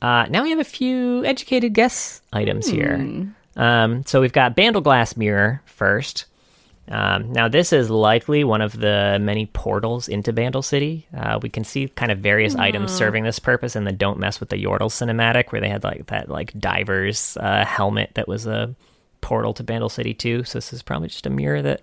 [0.00, 3.32] Uh, now we have a few educated guess items here.
[3.56, 6.26] Um, so we've got Bandleglass Mirror first.
[6.90, 11.06] Um, now this is likely one of the many portals into Bandle City.
[11.14, 14.40] Uh, we can see kind of various items serving this purpose in the "Don't Mess
[14.40, 18.46] with the Yordle" cinematic, where they had like that like diver's uh, helmet that was
[18.46, 18.74] a
[19.20, 20.44] portal to Bandle City too.
[20.44, 21.82] So this is probably just a mirror that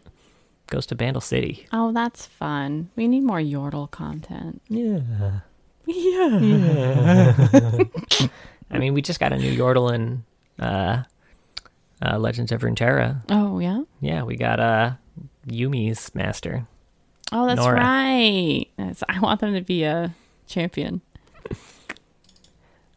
[0.67, 1.67] goes to Bandle City.
[1.71, 2.89] Oh, that's fun.
[2.95, 4.61] We need more Yordle content.
[4.67, 4.99] Yeah.
[5.87, 7.35] Yeah.
[8.71, 10.23] I mean, we just got a new Yordle in
[10.59, 11.03] uh,
[12.01, 13.21] uh, Legends of Runeterra.
[13.29, 13.83] Oh yeah.
[14.01, 14.93] Yeah, we got uh,
[15.47, 16.65] Yuumi's master.
[17.31, 17.75] Oh, that's Norra.
[17.75, 18.65] right.
[18.77, 20.15] That's, I want them to be a
[20.47, 21.01] champion.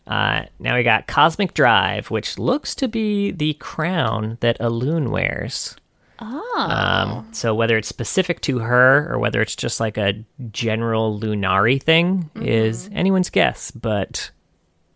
[0.07, 5.77] Uh, now we got Cosmic Drive, which looks to be the crown that Alune wears.
[6.21, 6.55] Oh.
[6.59, 11.81] Um, so whether it's specific to her or whether it's just like a general Lunari
[11.83, 13.71] thing is anyone's guess.
[13.71, 14.31] But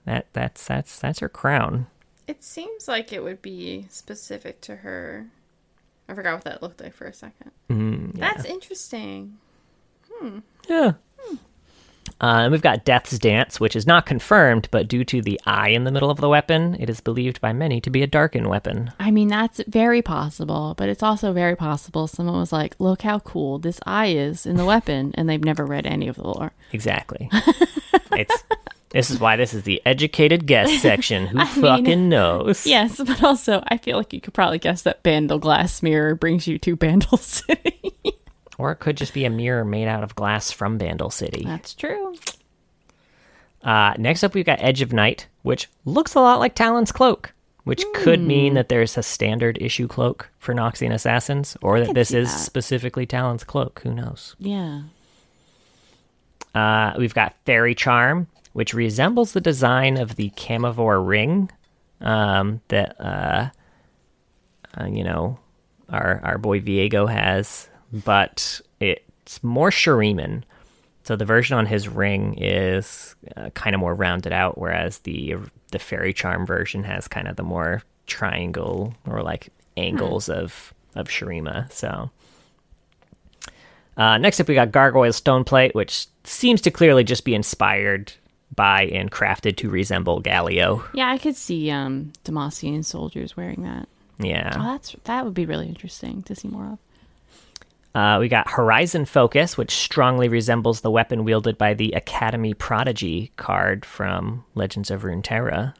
[0.04, 1.86] that that's that's that's her crown.
[2.26, 5.26] It seems like it would be specific to her.
[6.08, 7.52] I forgot what that looked like for a second.
[7.70, 8.32] Mm, yeah.
[8.32, 9.38] That's interesting.
[10.68, 10.92] Yeah.
[12.20, 15.70] Uh, and we've got Death's Dance, which is not confirmed, but due to the eye
[15.70, 18.48] in the middle of the weapon, it is believed by many to be a Darkin
[18.48, 18.92] weapon.
[19.00, 23.18] I mean, that's very possible, but it's also very possible someone was like, look how
[23.18, 26.52] cool this eye is in the weapon, and they've never read any of the lore.
[26.72, 27.28] Exactly.
[28.12, 28.44] it's
[28.90, 31.26] this is why this is the educated guess section.
[31.26, 32.66] Who mean- fucking knows?
[32.66, 36.46] Yes, but also, I feel like you could probably guess that Bandle Glass Mirror brings
[36.46, 37.94] you to Bandle City.
[38.58, 41.44] Or it could just be a mirror made out of glass from Bandle City.
[41.46, 42.14] that's true.
[43.62, 47.32] Uh, next up, we've got Edge of Night, which looks a lot like Talon's cloak,
[47.64, 48.26] which could Hmm.
[48.26, 52.38] mean that there's a standard issue cloak for Noxian assassins, or that this is that.
[52.38, 53.80] specifically Talon's cloak.
[53.84, 54.34] Who knows?
[54.38, 54.82] Yeah.
[56.54, 61.50] Uh, we've got Fairy Charm, which resembles the design of the Camavor ring
[62.00, 63.48] um, that uh,
[64.78, 65.38] uh, you know
[65.88, 70.42] our our boy Viego has, but it's more Shuriman.
[71.04, 75.36] So the version on his ring is uh, kind of more rounded out, whereas the
[75.72, 81.08] the Fairy Charm version has kind of the more triangle or like angles of of
[81.08, 81.70] Shurima.
[81.72, 82.10] So
[83.96, 88.12] uh, next up, we got Gargoyle Stone Plate, which seems to clearly just be inspired
[88.54, 90.82] by and crafted to resemble Galio.
[90.94, 93.88] Yeah, I could see um Demacian soldiers wearing that.
[94.20, 94.50] Oh, Yeah.
[94.56, 96.78] that's that would be really interesting to see more of.
[97.94, 103.32] Uh, we got Horizon Focus, which strongly resembles the weapon wielded by the Academy Prodigy
[103.36, 105.74] card from Legends of Runeterra.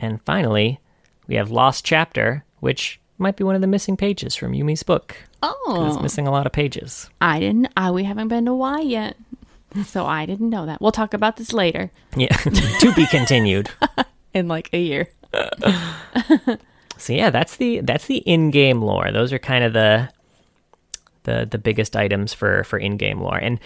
[0.00, 0.80] And finally,
[1.28, 5.16] we have Lost Chapter, which might be one of the missing pages from Yuumi's book.
[5.44, 7.08] Oh, It's missing a lot of pages.
[7.20, 7.68] I didn't.
[7.76, 9.16] I we haven't been to Y yet,
[9.84, 10.80] so I didn't know that.
[10.80, 13.70] We'll talk about this later Yeah, to be continued.
[14.34, 15.08] in like a year.
[16.98, 19.10] So yeah, that's the that's the in-game lore.
[19.10, 20.08] Those are kind of the
[21.24, 23.38] the the biggest items for for in-game lore.
[23.38, 23.58] And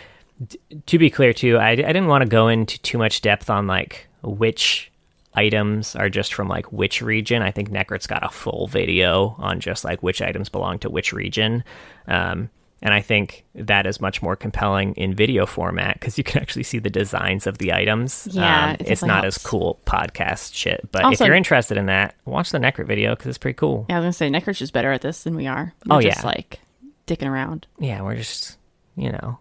[0.48, 3.48] t- to be clear too, I, I didn't want to go into too much depth
[3.50, 4.90] on like which
[5.34, 7.42] items are just from like which region.
[7.42, 11.12] I think Necrit's got a full video on just like which items belong to which
[11.12, 11.62] region.
[12.08, 12.48] Um,
[12.82, 16.62] and I think that is much more compelling in video format because you can actually
[16.62, 18.28] see the designs of the items.
[18.30, 19.38] Yeah, Um, it it's not helps.
[19.38, 20.86] as cool podcast shit.
[20.92, 23.86] But if you're interested in that, watch the Necrit video because it's pretty cool.
[23.88, 25.72] Yeah, I was gonna say Necrit's just better at this than we are.
[25.86, 26.26] We're Oh, just yeah.
[26.26, 26.60] like
[27.06, 27.66] dicking around.
[27.78, 28.56] Yeah, we're just,
[28.96, 29.38] you know,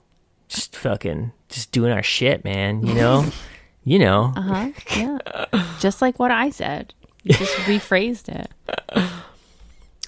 [0.48, 2.86] just fucking, just doing our shit, man.
[2.86, 3.26] You know,
[3.84, 4.34] you know.
[4.36, 4.70] Uh huh.
[4.96, 5.46] Yeah,
[5.80, 6.94] just like what I said.
[7.26, 8.52] Just rephrased it.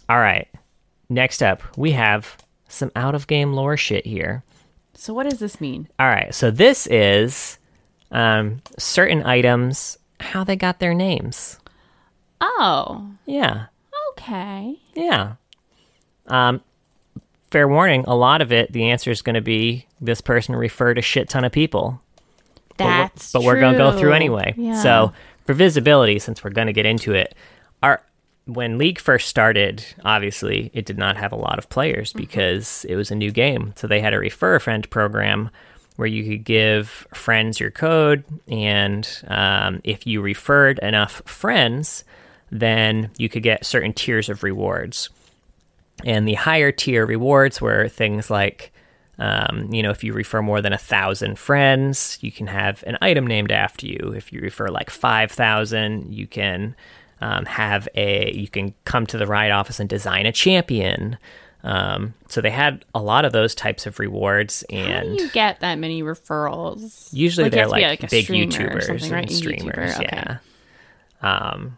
[0.10, 0.48] All right.
[1.10, 4.44] Next up, we have some out of game lore shit here.
[4.94, 5.88] So what does this mean?
[6.00, 7.60] All right, so this is
[8.12, 11.60] um, certain items, how they got their names.
[12.42, 13.68] Oh, Yeah,
[14.12, 14.80] okay.
[14.96, 15.34] yeah.
[16.28, 16.62] Um,
[17.52, 20.98] fair warning, a lot of it, the answer is going to be this person referred
[20.98, 22.02] a shit ton of people.
[22.78, 24.54] but we're- but we're, gonna go through anyway.
[24.56, 24.76] Yeah.
[24.82, 25.14] So
[25.46, 27.34] for visibility, since we're gonna get into it,
[27.82, 28.04] our
[28.46, 32.20] when League first started, obviously it did not have a lot of players Mm-hmm.
[32.20, 33.74] because it was a new game.
[33.78, 35.50] So they had a refer a friend program
[35.96, 42.04] where you could give friends your code, and um, if you referred enough friends,
[42.52, 45.10] then you could get certain tiers of rewards.
[46.06, 48.72] And the higher tier rewards were things like,
[49.20, 52.98] um, you know, if you refer more than a thousand friends, you can have an
[53.02, 54.14] item named after you.
[54.16, 56.76] If you refer like 5,000, you can
[57.22, 61.18] um, have a, you can come to the riot office and design a champion.
[61.64, 65.80] Um, so they had a lot of those types of rewards, and you get that
[65.80, 67.12] many referrals?
[67.12, 69.32] usually Like, they're have to be, like, a big or YouTubers something, and?
[69.32, 69.96] Streamers.
[69.96, 70.38] YouTuber, okay.
[71.24, 71.50] Yeah.
[71.52, 71.78] Um.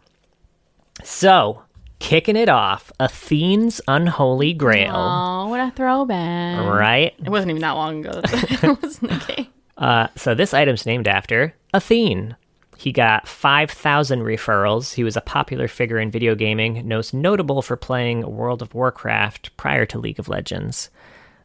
[1.02, 1.62] So
[2.00, 6.66] kicking it off, Athene's Unholy Grail, Oh, what a throwback!
[6.66, 7.14] right?
[7.24, 8.20] It wasn't even that long ago.
[8.60, 9.46] That wasn't the game.
[9.78, 12.36] Uh, so this item's named after Athene.
[12.76, 14.94] He got 5,000 referrals.
[14.94, 19.54] He was a popular figure in video gaming, most notable for playing World of Warcraft
[19.58, 20.88] prior to League of Legends.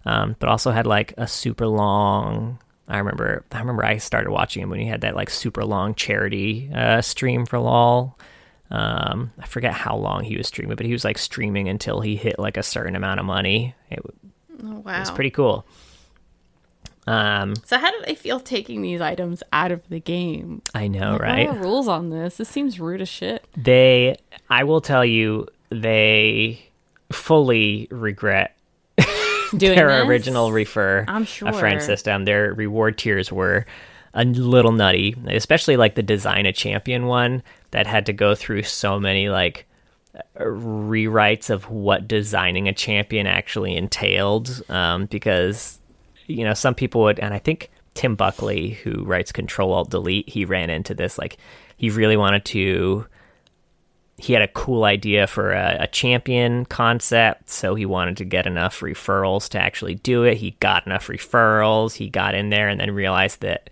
[0.06, 2.60] Um, but also had like a super long.
[2.88, 3.44] I remember.
[3.52, 7.02] I remember I started watching him when he had that like super long charity uh,
[7.02, 8.18] stream for LOL.
[8.72, 12.16] Um, I forget how long he was streaming, but he was like streaming until he
[12.16, 13.76] hit like a certain amount of money.
[13.92, 14.00] It,
[14.64, 15.00] Oh wow!
[15.00, 15.66] was pretty cool.
[17.08, 20.62] Um, So how do they feel taking these items out of the game?
[20.74, 21.48] I know, Like, right?
[21.48, 22.38] What are rules on this?
[22.38, 23.46] This seems rude as shit.
[23.56, 24.18] They,
[24.50, 26.68] I will tell you, they
[27.12, 28.58] fully regret
[29.56, 30.08] Doing their this?
[30.08, 31.50] original refer I'm sure.
[31.50, 32.26] a friend system.
[32.26, 33.66] Their reward tiers were
[34.16, 38.64] a little nutty, especially like the design a champion one that had to go through
[38.64, 39.68] so many like
[40.40, 45.80] rewrites of what designing a champion actually entailed um, because
[46.28, 50.28] you know some people would and i think tim buckley who writes control alt delete
[50.30, 51.38] he ran into this like
[51.76, 53.06] he really wanted to
[54.18, 58.48] he had a cool idea for a, a champion concept so he wanted to get
[58.48, 60.38] enough referrals to actually do it.
[60.38, 63.70] He got enough referrals he got in there and then realized that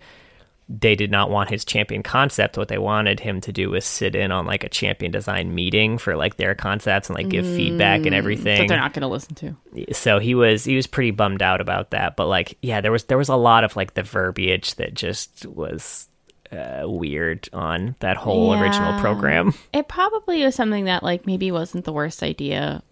[0.68, 2.56] they did not want his champion concept.
[2.56, 5.98] What they wanted him to do was sit in on like a champion design meeting
[5.98, 8.66] for like their concepts and like give feedback and That everything.
[8.68, 9.56] they're not going to listen to.
[9.92, 12.16] So he was he was pretty bummed out about that.
[12.16, 15.44] But like yeah, there was there was a lot of like the verbiage that just
[15.46, 16.08] was
[16.50, 19.52] uh, weird on that whole original program.
[19.72, 22.82] It probably was something that like maybe wasn't the worst idea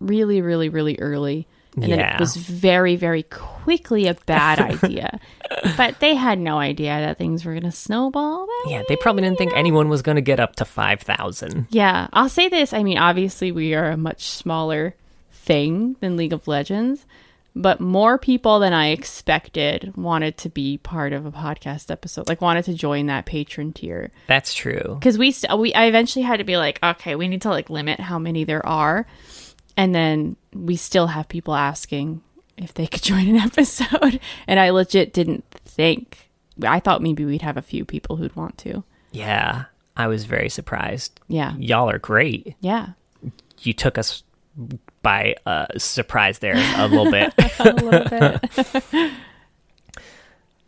[0.00, 1.46] really, really, really early.
[1.74, 5.20] And then it was very, very quickly a bad idea.
[5.76, 8.46] but they had no idea that things were going to snowball.
[8.46, 9.58] That Yeah, they probably didn't think know?
[9.58, 11.66] anyone was going to get up to five thousand.
[11.70, 12.72] Yeah, I'll say this.
[12.72, 14.94] I mean, obviously, we are a much smaller
[15.32, 17.06] thing than League of Legends,
[17.54, 22.40] but more people than I expected wanted to be part of a podcast episode, like
[22.40, 24.10] wanted to join that patron tier.
[24.26, 24.96] That's true.
[24.98, 27.70] Because we, st- we, I eventually had to be like, okay, we need to like
[27.70, 29.06] limit how many there are,
[29.78, 32.20] and then we still have people asking
[32.58, 36.28] if they could join an episode, and I legit didn't think.
[36.62, 38.82] I thought maybe we'd have a few people who'd want to.
[39.12, 39.64] Yeah,
[39.96, 41.18] I was very surprised.
[41.28, 42.54] Yeah, Y'all are great.
[42.60, 42.88] yeah.
[43.60, 44.22] You took us
[45.02, 47.32] by uh, surprise there a little bit.
[47.60, 48.38] a little
[48.98, 49.12] bit.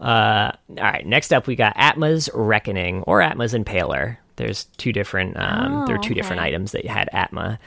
[0.00, 4.16] Uh, all right, next up we got Atma's Reckoning or Atma's Impaler.
[4.36, 5.36] There's two different.
[5.36, 7.58] Um, Oh, there are two different items that had Atma,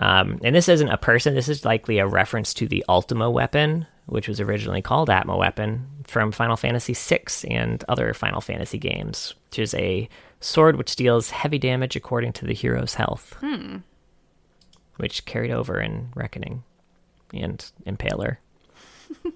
[0.00, 1.34] um, and this isn't a person.
[1.34, 5.86] This is likely a reference to the Ultima weapon, which was originally called Atma weapon
[6.04, 10.08] from Final Fantasy VI and other Final Fantasy games, which is a
[10.40, 13.36] sword which deals heavy damage according to the hero's health,
[14.96, 16.64] which carried over in Reckoning
[17.32, 18.38] and Impaler.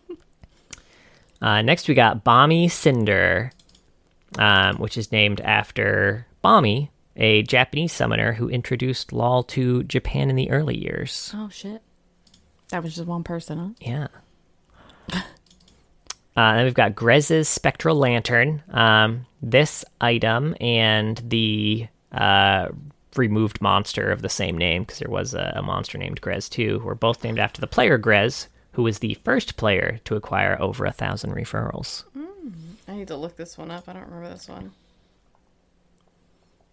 [1.42, 3.52] Uh, next, we got Bami Cinder,
[4.38, 10.36] um, which is named after Bami, a Japanese summoner who introduced LOL to Japan in
[10.36, 11.32] the early years.
[11.34, 11.82] Oh shit.
[12.68, 13.68] That was just one person, huh?
[13.80, 15.22] Yeah.
[16.36, 18.60] Uh, then we've got Grez's Spectral Lantern.
[18.72, 22.70] Um, this item and the uh,
[23.14, 26.80] removed monster of the same name, because there was a, a monster named Grez too,
[26.80, 30.84] were both named after the player Grez, who was the first player to acquire over
[30.84, 32.02] a thousand referrals.
[32.88, 33.88] I need to look this one up.
[33.88, 34.72] I don't remember this one.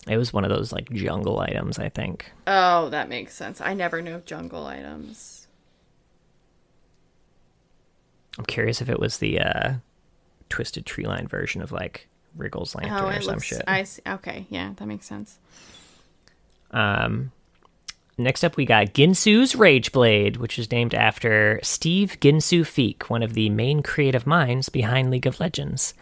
[0.08, 2.32] It was one of those like jungle items, I think.
[2.48, 3.62] Oh, that makes sense.
[3.62, 5.48] I never know jungle items.
[8.38, 9.74] I'm curious if it was the uh,
[10.50, 13.46] twisted tree line version of like Wriggle's lantern oh, or some looks.
[13.46, 13.62] shit.
[13.68, 14.02] I see.
[14.08, 15.38] Okay, yeah, that makes sense.
[16.72, 17.32] Um,
[18.18, 23.22] next up, we got Guinsoo's Rage Blade, which is named after Steve Guinsoo Feak, one
[23.22, 25.94] of the main creative minds behind League of Legends.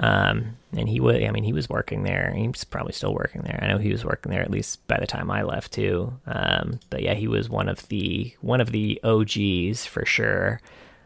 [0.00, 2.32] Um, and he was, I mean, he was working there.
[2.36, 3.58] He's probably still working there.
[3.62, 6.12] I know he was working there at least by the time I left too.
[6.26, 10.60] Um, but yeah, he was one of the one of the OGs for sure.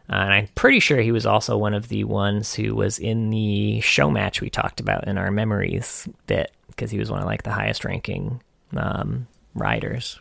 [0.09, 3.31] Uh, and I'm pretty sure he was also one of the ones who was in
[3.31, 7.25] the show match we talked about in our memories bit because he was one of
[7.25, 8.41] like the highest ranking
[8.75, 10.19] um, riders.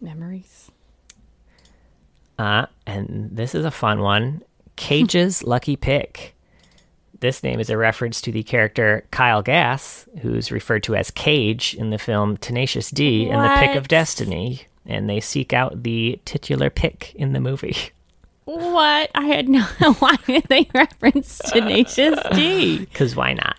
[0.00, 0.70] Memories.
[2.38, 4.42] Uh, and this is a fun one.
[4.76, 6.34] Kage's Lucky Pick.
[7.20, 11.74] This name is a reference to the character Kyle Gass, who's referred to as Kage
[11.74, 14.62] in the film Tenacious D and the Pick of Destiny.
[14.86, 17.76] And they seek out the titular pick in the movie.
[18.44, 19.10] What?
[19.14, 19.62] I had no.
[19.98, 22.78] Why did they reference Tenacious D?
[22.86, 23.56] Because why not?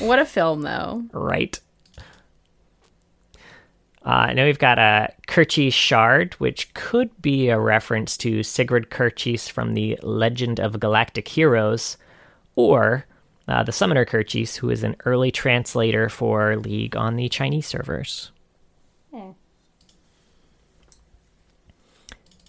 [0.00, 1.04] What a film, though.
[1.12, 1.56] right?
[4.04, 9.48] Uh, now we've got a Kircheis shard, which could be a reference to Sigrid Kircheis
[9.48, 11.96] from the Legend of Galactic Heroes,
[12.56, 13.06] or
[13.48, 18.30] uh, the Summoner Kircheis, who is an early translator for League on the Chinese servers.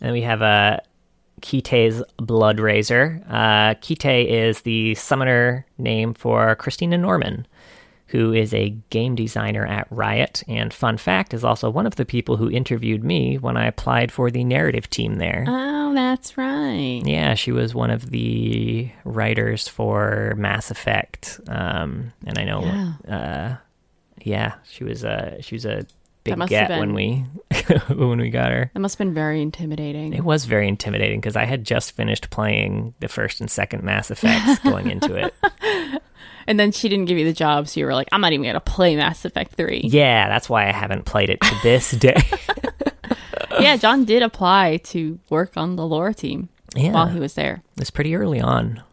[0.02, 0.84] And we have a
[1.42, 3.24] Kitae's Blood Razor.
[3.28, 7.48] Uh, Kitae is the summoner name for Christina Norman,
[8.08, 12.06] who is a game designer at Riot, and fun fact, is also one of the
[12.06, 15.44] people who interviewed me when I applied for the narrative team there.
[15.48, 17.02] Oh, that's right.
[17.04, 22.62] Yeah, she was one of the writers for Mass Effect, um, and I know,
[23.08, 23.16] Yeah.
[23.16, 23.56] uh,
[24.24, 25.86] yeah, she was a she was a
[26.24, 27.24] big get when we
[27.90, 28.72] when we got her.
[28.74, 30.14] That must have been very intimidating.
[30.14, 34.10] It was very intimidating because I had just finished playing the first and second Mass
[34.10, 35.34] Effects going into it.
[36.48, 38.44] And then she didn't give you the job, so you were like, I'm not even
[38.44, 39.82] going to play Mass Effect 3.
[39.86, 42.22] Yeah, that's why I haven't played it to this day.
[43.60, 47.64] yeah, John did apply to work on the lore team yeah, while he was there.
[47.78, 48.84] it's pretty early on.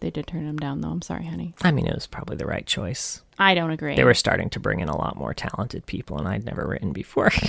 [0.00, 0.90] They did turn him down, though.
[0.90, 1.54] I'm sorry, honey.
[1.62, 3.22] I mean, it was probably the right choice.
[3.38, 3.96] I don't agree.
[3.96, 6.92] They were starting to bring in a lot more talented people, and I'd never written
[6.92, 7.30] before.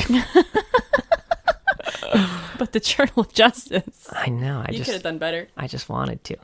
[2.57, 4.07] but the Journal of Justice.
[4.11, 4.63] I know.
[4.65, 5.47] I You could have done better.
[5.57, 6.37] I just wanted to.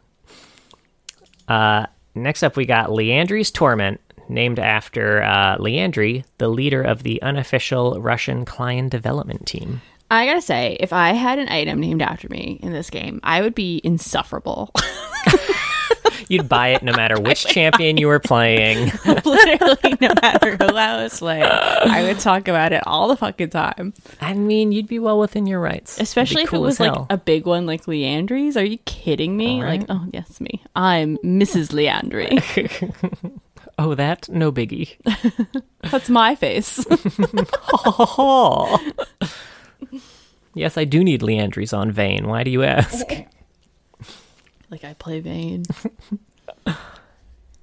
[1.47, 1.85] Uh,
[2.16, 3.99] next up, we got Liandry's Torment,
[4.30, 9.82] named after uh, Liandry, the leader of the unofficial Russian client development team.
[10.09, 13.41] I gotta say, if I had an item named after me in this game, I
[13.41, 14.72] would be insufferable.
[16.28, 18.91] You'd buy it no matter which champion you were playing.
[19.05, 23.49] Literally, no matter who I was playing, I would talk about it all the fucking
[23.49, 23.93] time.
[24.21, 25.99] I mean, you'd be well within your rights.
[25.99, 28.57] Especially if it was like a big one like Liandry's.
[28.57, 29.61] Are you kidding me?
[29.61, 29.82] Right.
[29.82, 30.63] Like, oh, yes, me.
[30.76, 31.69] I'm Mrs.
[31.71, 33.32] Liandry.
[33.80, 34.95] oh, that no biggie.
[35.91, 36.86] That's my face.
[40.53, 42.28] yes, I do need Liandry's on Vayne.
[42.28, 43.05] Why do you ask?
[44.76, 45.63] Like, I play Vayne.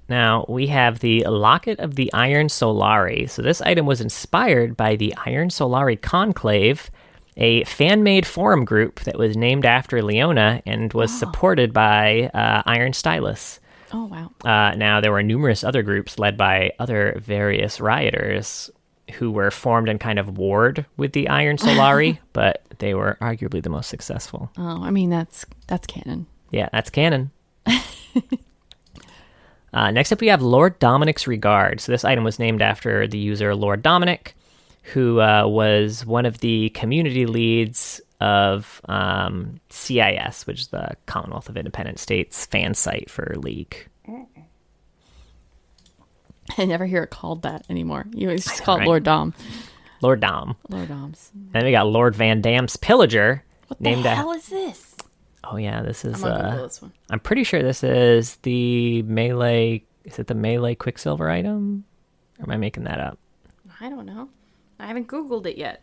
[0.09, 3.29] Now, we have the Locket of the Iron Solari.
[3.29, 6.91] So, this item was inspired by the Iron Solari Conclave,
[7.37, 12.63] a fan made forum group that was named after Leona and was supported by uh,
[12.65, 13.59] Iron Stylus.
[13.93, 14.31] Oh, wow.
[14.43, 18.69] Uh, now, there were numerous other groups led by other various rioters
[19.15, 23.63] who were formed and kind of warred with the Iron Solari, but they were arguably
[23.63, 24.51] the most successful.
[24.57, 26.27] Oh, I mean, that's that's canon.
[26.53, 27.31] Yeah, that's canon.
[29.73, 31.81] uh, next up, we have Lord Dominic's Regard.
[31.81, 34.35] So, this item was named after the user Lord Dominic,
[34.93, 41.49] who uh, was one of the community leads of um, CIS, which is the Commonwealth
[41.49, 43.87] of Independent States fan site for League.
[46.57, 48.05] I never hear it called that anymore.
[48.13, 48.87] You always just call it right?
[48.87, 49.33] Lord Dom.
[50.01, 50.55] Lord Dom.
[50.69, 51.31] Lord Doms.
[51.33, 53.43] Then we got Lord Van Damm's Pillager.
[53.69, 54.82] What named the a- hell is this?
[55.53, 56.23] Oh yeah, this is.
[56.23, 56.81] I'm Uh, this.
[57.09, 59.83] I'm pretty sure this is the melee.
[60.03, 61.85] Is it the melee Quicksilver item?
[62.39, 63.19] Or am I making that up?
[63.79, 64.29] I don't know.
[64.79, 65.81] I haven't Googled it yet.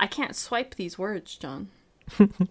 [0.00, 1.68] I can't swipe these words, John.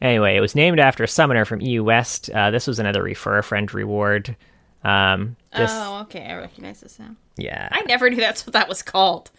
[0.00, 2.30] Anyway, it was named after a summoner from EU West.
[2.30, 4.36] Uh, this was another refer a friend reward.
[4.84, 6.24] Um, this, Oh, okay.
[6.24, 7.16] I recognize this now.
[7.36, 7.68] yeah.
[7.72, 9.32] I never knew that's what that was called.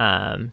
[0.00, 0.52] Um,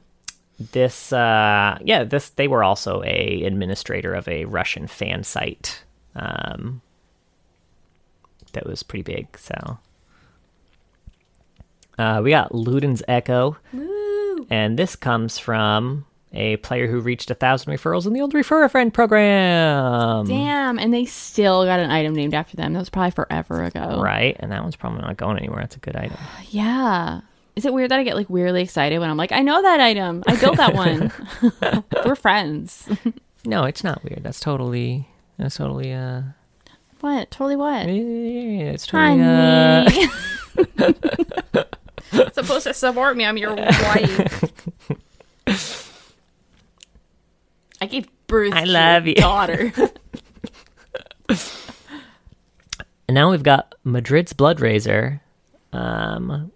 [0.60, 2.30] this, uh, yeah, this.
[2.30, 5.84] They were also a administrator of a Russian fan site.
[6.16, 6.82] Um,
[8.54, 9.38] that was pretty big.
[9.38, 9.80] So,
[11.98, 14.48] uh, we got Luden's Echo, Woo!
[14.50, 18.64] and this comes from a player who reached a thousand referrals in the old Refer
[18.66, 20.26] a Friend program.
[20.26, 22.74] Damn, and they still got an item named after them.
[22.74, 24.02] That was probably forever ago.
[24.02, 25.62] Right, and that one's probably not going anywhere.
[25.62, 26.18] That's a good item.
[26.50, 27.22] Yeah.
[27.56, 29.80] Is it weird that I get like weirdly excited when I'm like, I know that
[29.80, 30.24] item.
[30.28, 31.12] I built that one.
[32.06, 32.90] We're friends.
[33.46, 34.24] No, it's not weird.
[34.24, 35.08] That's totally.
[35.38, 35.94] That's totally.
[35.94, 36.22] Uh,
[37.00, 37.32] What?
[37.32, 37.86] Totally what?
[37.88, 39.22] it's totally.
[39.22, 39.90] Uh,
[42.34, 43.26] Supposed to support me.
[43.26, 44.44] I'm your wife.
[47.82, 49.22] I gave birth I to love your you.
[49.22, 49.74] daughter.
[53.08, 55.22] And now we've got Madred's Blood Razor.
[55.74, 56.52] Um,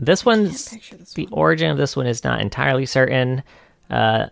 [0.00, 1.38] This one's this the one.
[1.38, 3.42] origin of this one is not entirely certain.
[3.90, 4.26] Uh,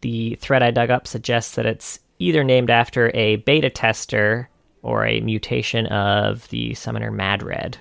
[0.00, 4.48] the thread I dug up suggests that it's either named after a beta tester
[4.82, 7.76] or a mutation of the summoner Madred.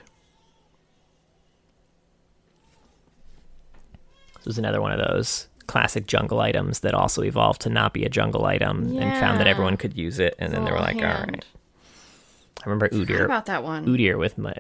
[4.38, 8.04] This was another one of those classic jungle items that also evolved to not be
[8.04, 10.96] a jungle item and found that everyone could use it, and then they were like,
[10.98, 11.32] "All hand.
[11.32, 11.46] right."
[12.66, 13.24] I remember Udyr.
[13.26, 13.86] about that one.
[13.86, 14.52] Udyr with Ma-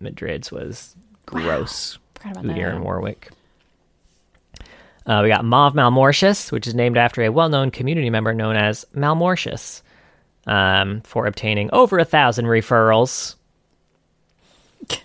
[0.00, 0.94] Madred's was
[1.26, 1.98] gross.
[2.14, 2.74] Forgot about Udyr that.
[2.74, 3.30] and Warwick.
[5.06, 8.56] Uh, we got Maw of Malmortius, which is named after a well-known community member known
[8.56, 9.82] as Malmortius,
[10.46, 13.36] um, for obtaining over a thousand referrals.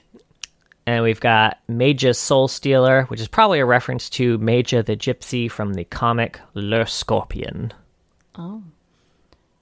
[0.87, 5.49] And we've got Mejai Soul Stealer, which is probably a reference to Mejai the Gypsy
[5.49, 7.71] from the comic Le Scorpion.
[8.35, 8.63] Oh.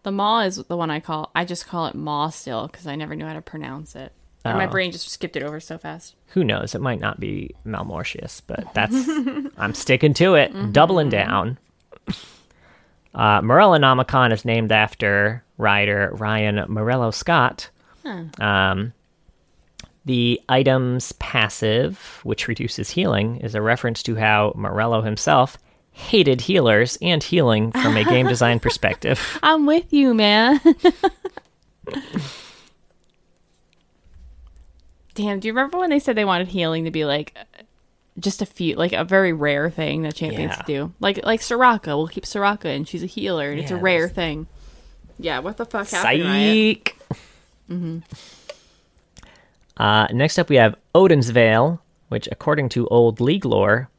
[0.03, 1.29] The maw is the one I call.
[1.35, 4.13] I just call it maw still because I never knew how to pronounce it.
[4.45, 4.69] My Oh.
[4.69, 6.15] brain just skipped it over so fast.
[6.27, 6.73] Who knows?
[6.73, 8.95] It might not be Malmortius, but that's
[9.57, 11.57] I'm sticking to it, doubling down.
[13.13, 17.69] Uh, Morellonomicon is named after writer Ryan Morello Scott.
[18.39, 18.93] Um,
[20.05, 25.57] the item's passive, which reduces healing, is a reference to how Morello himself
[25.91, 29.37] hated healers and healing from a game design perspective.
[29.43, 30.61] I'm with you, man.
[35.19, 37.37] Damn, do you remember when they said they wanted healing to be like
[38.17, 40.63] just a few, like a very rare thing that champions Yeah.
[40.65, 40.93] do?
[41.01, 44.15] Like like Soraka, we'll keep Soraka and she's a healer and it's a rare that's-
[44.15, 44.47] thing.
[45.19, 46.23] Yeah, what the fuck happened?
[46.23, 46.95] Psych.
[49.77, 53.89] Uh, next up, we have Odyn's Veil, which, according to old League lore,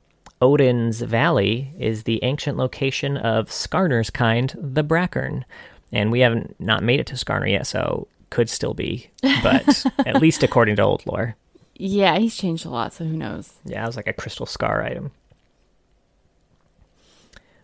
[0.40, 5.44] Odin's Valley is the ancient location of Skarner's kind, the Brackern.
[5.92, 9.10] And we haven't not made it to Skarner yet, so could still be,
[9.42, 11.36] but at least according to old lore.
[11.74, 13.54] Yeah, he's changed a lot, so who knows?
[13.64, 15.12] Yeah, it was like a crystal scar item.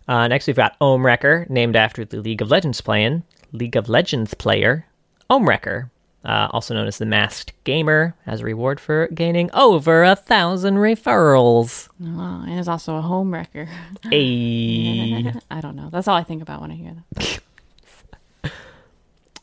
[0.09, 3.89] Uh, next, we've got Ohm Wrecker, named after the League of Legends player, League of
[3.89, 4.87] Legends player,
[5.29, 5.91] Ohm Wrecker,
[6.25, 10.77] uh, also known as the Masked Gamer, as a reward for gaining over a thousand
[10.77, 11.89] referrals.
[12.01, 13.69] Wow, and is also a home wrecker.
[14.03, 15.33] Hey.
[15.51, 15.89] I don't know.
[15.91, 17.41] That's all I think about when I hear that.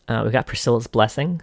[0.08, 1.42] Uh, we've got Priscilla's Blessing.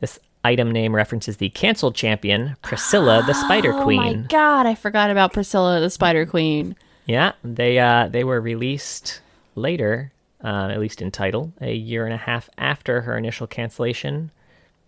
[0.00, 4.26] This item name references the canceled champion, Priscilla, the Spider Oh my Queen.
[4.28, 6.76] god, I forgot about Priscilla the Spider Queen.
[7.06, 9.20] Yeah, they uh, they were released
[9.54, 10.12] later,
[10.44, 14.30] uh, at least in title, a year and a half after her initial cancellation.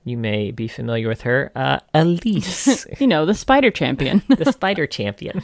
[0.05, 4.23] You may be familiar with her, uh, Elise, You know, the Spider Champion.
[4.29, 5.43] the Spider Champion.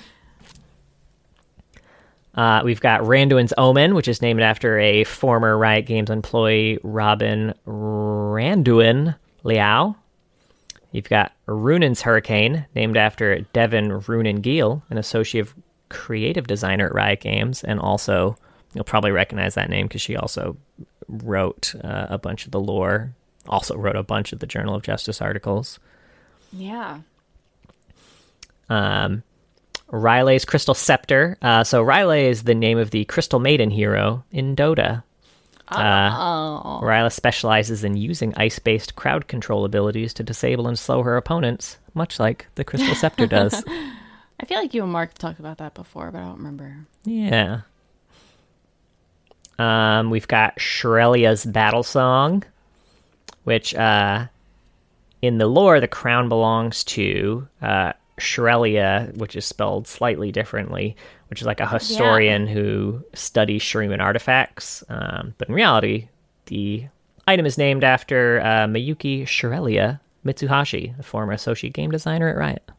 [2.35, 7.55] Uh, we've got Randuin's Omen, which is named after a former Riot Games employee, Robin
[7.67, 9.15] Randuin
[9.45, 9.97] Liao.
[10.91, 15.49] You've got Runaan's Hurricane, named after Devin Runaan Giel, an associate
[15.89, 18.37] creative designer at Riot Games, and also
[18.75, 20.57] you'll probably recognize that name because she also
[21.09, 23.13] wrote uh, a bunch of the lore,
[23.49, 25.79] also wrote a bunch of the Journal of Justice articles.
[26.53, 27.01] yeah.
[28.71, 29.23] Um,
[29.95, 31.39] Rylai's Crystal Scepter.
[31.41, 35.05] Uh, so Rylai is the name of the Crystal Maiden hero in Dota.
[35.71, 36.81] Oh.
[36.83, 42.19] Rylai specializes in using ice-based crowd control abilities to disable and slow her opponents, much
[42.19, 43.65] like the Crystal Scepter does.
[44.41, 46.77] I feel like you and Mark talked about that before, but I don't remember.
[47.05, 47.61] Yeah.
[49.59, 52.43] Um, we've got Shurelya's Battle Song,
[53.45, 54.27] which uh,
[55.23, 60.97] in the lore, the crown belongs to uh, Shurelya, which is spelled slightly differently,
[61.29, 64.85] which is like a historian who studies Shuriman artifacts.
[64.89, 66.09] Um, but in reality,
[66.47, 66.85] the
[67.27, 72.71] item is named after uh, Miyuki Shurelya Mitsuhashi, the former associate game designer at Riot.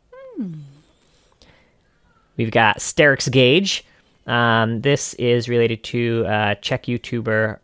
[2.37, 3.85] We've got Sterak's Gage.
[4.27, 7.59] Um, this is related to uh, Czech YouTuber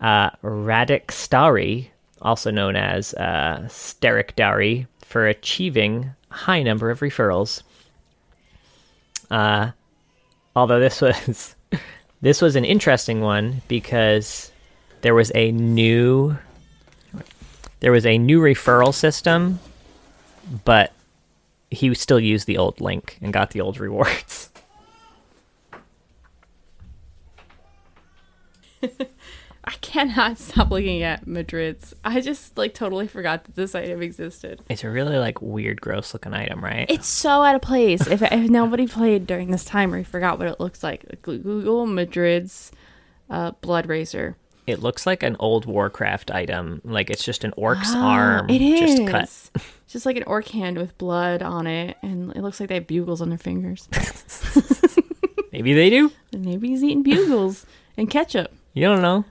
[0.00, 7.00] uh, Radek Stary, also known as uh, Steric Dari, for achieving a high number of
[7.00, 7.62] referrals.
[9.30, 9.70] Uh,
[10.54, 11.54] although this was
[12.20, 14.50] this was an interesting one because
[15.02, 16.36] there was a new
[17.80, 19.58] there was a new referral system,
[20.64, 20.92] but
[21.70, 24.50] he still used the old link and got the old rewards.
[29.64, 31.94] I cannot stop looking at Madred's.
[32.04, 34.60] I just like totally forgot that this item existed.
[34.68, 36.86] It's a really like weird, gross looking item, right?
[36.90, 38.06] It's so out of place.
[38.06, 41.86] if, if nobody played during this time or you forgot what it looks like, Google
[41.86, 42.72] Madred's
[43.30, 44.36] uh, Blood Razor.
[44.66, 46.80] It looks like an old Warcraft item.
[46.84, 48.80] Like it's just an orc's Oh, arm it is.
[48.98, 49.22] just cut.
[49.84, 52.76] It's just like an orc hand with blood on it, and it looks like they
[52.76, 53.88] have bugles on their fingers.
[55.52, 56.10] Maybe they do.
[56.32, 57.66] maybe he's eating bugles
[57.98, 58.52] and ketchup.
[58.74, 59.24] You don't know.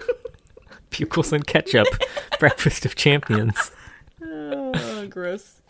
[0.90, 1.86] Pupils and ketchup.
[2.38, 3.70] Breakfast of champions.
[4.22, 5.60] Oh, gross.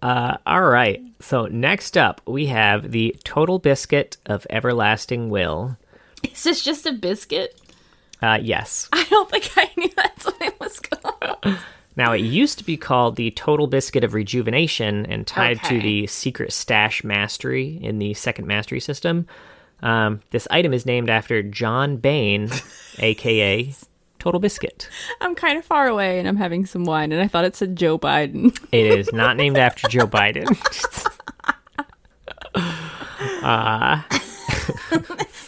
[0.00, 1.02] Uh, all right.
[1.20, 5.76] So next up, we have the Total Biscuit of Everlasting Will.
[6.22, 7.60] Is this just a biscuit?
[8.20, 8.88] Uh, yes.
[8.92, 11.58] I don't think I knew that's what it was called.
[11.94, 16.06] Now, it used to be called the Total Biscuit of Rejuvenation and tied to the
[16.06, 19.26] Secret Stash Mastery in the second Mastery system.
[19.82, 22.50] Um, this item is named after John Bain,
[22.98, 23.74] aka
[24.18, 24.88] Total Biscuit.
[25.20, 27.74] I'm kind of far away, and I'm having some wine, and I thought it said
[27.76, 28.56] Joe Biden.
[28.72, 30.46] It is not named after Joe Biden.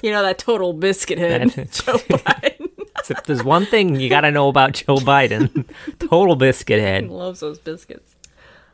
[0.03, 2.69] You know that total biscuit head, That- Joe Biden.
[3.09, 5.67] If there's one thing you got to know about Joe Biden,
[5.99, 7.09] Total Biscuit Head.
[7.09, 8.15] loves those biscuits.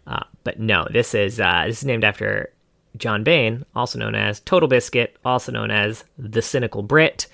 [0.07, 2.53] Uh, but no, this is uh, this is named after
[2.97, 7.27] John Bain, also known as Total Biscuit, also known as the Cynical Brit,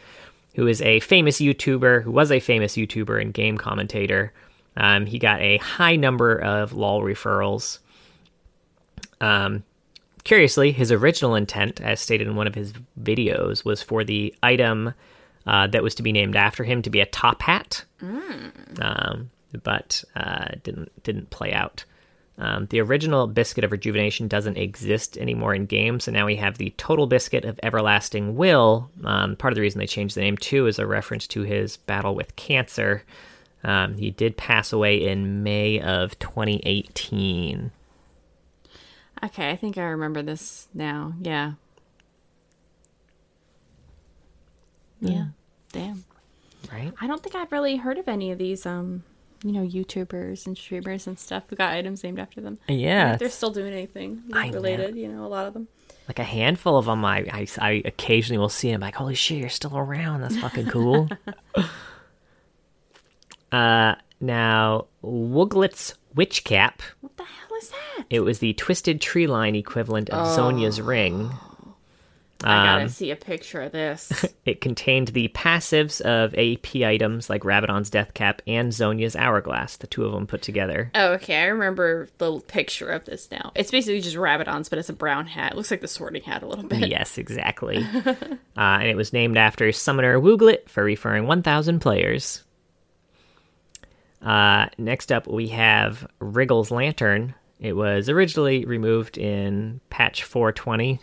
[0.54, 4.32] who is a famous YouTuber, who was a famous YouTuber and game commentator.
[4.76, 7.78] Um, he got a high number of LOL referrals.
[9.20, 9.64] Um,
[10.24, 14.92] curiously, his original intent, as stated in one of his videos, was for the item
[15.46, 17.84] uh, that was to be named after him to be a top hat,
[18.80, 19.30] um,
[19.62, 21.84] but uh, didn't didn't play out.
[22.38, 26.58] Um, the original Biscuit of Rejuvenation doesn't exist anymore in games, so now we have
[26.58, 28.90] the Total Biscuit of Everlasting Will.
[29.04, 31.78] Um, part of the reason they changed the name too is a reference to his
[31.78, 33.02] battle with cancer.
[33.64, 37.70] Um, he did pass away in May of 2018.
[39.24, 41.14] Okay, I think I remember this now.
[41.20, 41.52] Yeah.
[45.00, 45.26] Yeah.
[45.72, 46.04] Damn.
[46.70, 46.92] Right?
[47.00, 49.04] I don't think I've really heard of any of these, um,
[49.46, 52.58] you know, YouTubers and streamers and stuff who got items named after them.
[52.68, 54.54] Yeah, think they're still doing anything I know.
[54.54, 55.68] related, you know, a lot of them.
[56.08, 57.04] like a handful of them.
[57.04, 58.70] I, I, I occasionally will see.
[58.70, 60.22] I'm like, holy shit, you're still around.
[60.22, 61.08] That's fucking cool.
[63.52, 66.82] uh, now Wooglet's Witch Cap.
[67.00, 68.04] What the hell is that?
[68.10, 71.30] It was the twisted tree line equivalent of Zhonya's ring.
[72.44, 74.24] I gotta Um, see a picture of this.
[74.46, 79.88] It contained the passives of AP items like Rabadon's Death Cap and Zhonya's Hourglass, the
[79.88, 80.92] two of them put together.
[80.94, 81.36] oh, okay.
[81.42, 83.50] I remember the picture of this now.
[83.56, 85.52] It's basically just Rabadon's, but it's a brown hat.
[85.52, 86.88] It looks like the sorting hat a little bit.
[86.88, 87.78] yes, exactly.
[88.06, 88.06] uh,
[88.56, 92.44] and it was named after Summoner Wooglet for referring 1,000 players.
[94.22, 97.34] Uh, next up, we have Wriggle's Lantern.
[97.58, 101.00] It was originally removed in patch 420.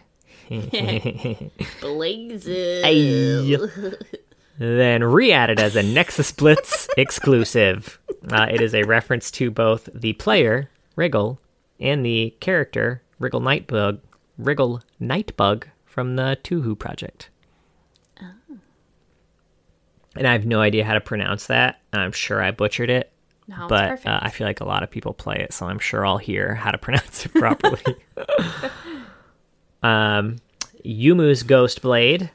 [1.82, 2.84] Blazes.
[2.86, 3.58] Ay.
[4.58, 8.00] then re-added as a Nexus Blitz exclusive.
[8.30, 11.40] Uh, it is a reference to both the player Wriggle
[11.80, 14.00] and the character Wriggle Nightbug,
[14.38, 17.30] Wriggle Nightbug from the Touhou project.
[20.16, 21.82] And I have no idea how to pronounce that.
[21.92, 23.12] I'm sure I butchered it,
[23.48, 26.06] No, but uh, I feel like a lot of people play it, so I'm sure
[26.06, 27.82] I'll hear how to pronounce it properly.
[29.84, 30.38] um,
[30.86, 32.32] Youmuu's Ghost Blade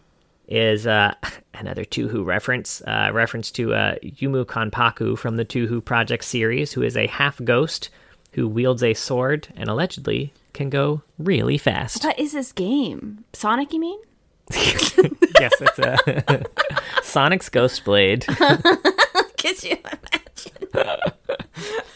[0.47, 1.15] is uh,
[1.55, 6.83] another Touhou reference, uh, reference to uh, Youmu Konpaku from the Touhou Project series, who
[6.83, 7.91] is a half ghost
[8.33, 12.05] who wields a sword and allegedly can go really fast.
[12.05, 13.25] what is this game?
[13.33, 13.99] Sonic, you mean?
[14.53, 16.45] yes, it's a
[17.03, 18.25] Sonic's Ghost Blade.
[18.27, 20.69] Could you imagine?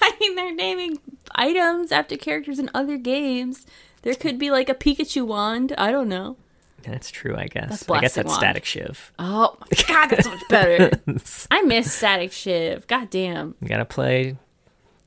[0.00, 0.98] I mean, they're naming
[1.34, 3.66] items after characters in other games.
[4.03, 5.72] There could be like a Pikachu wand.
[5.78, 6.36] I don't know.
[6.82, 7.70] That's true, I guess.
[7.70, 8.38] That's I guess that's Wand.
[8.38, 9.12] Static Shiv.
[9.18, 10.90] Oh my god, that's much better.
[11.50, 12.88] I miss Static Shiv.
[12.88, 13.55] God damn.
[13.61, 14.36] You gotta play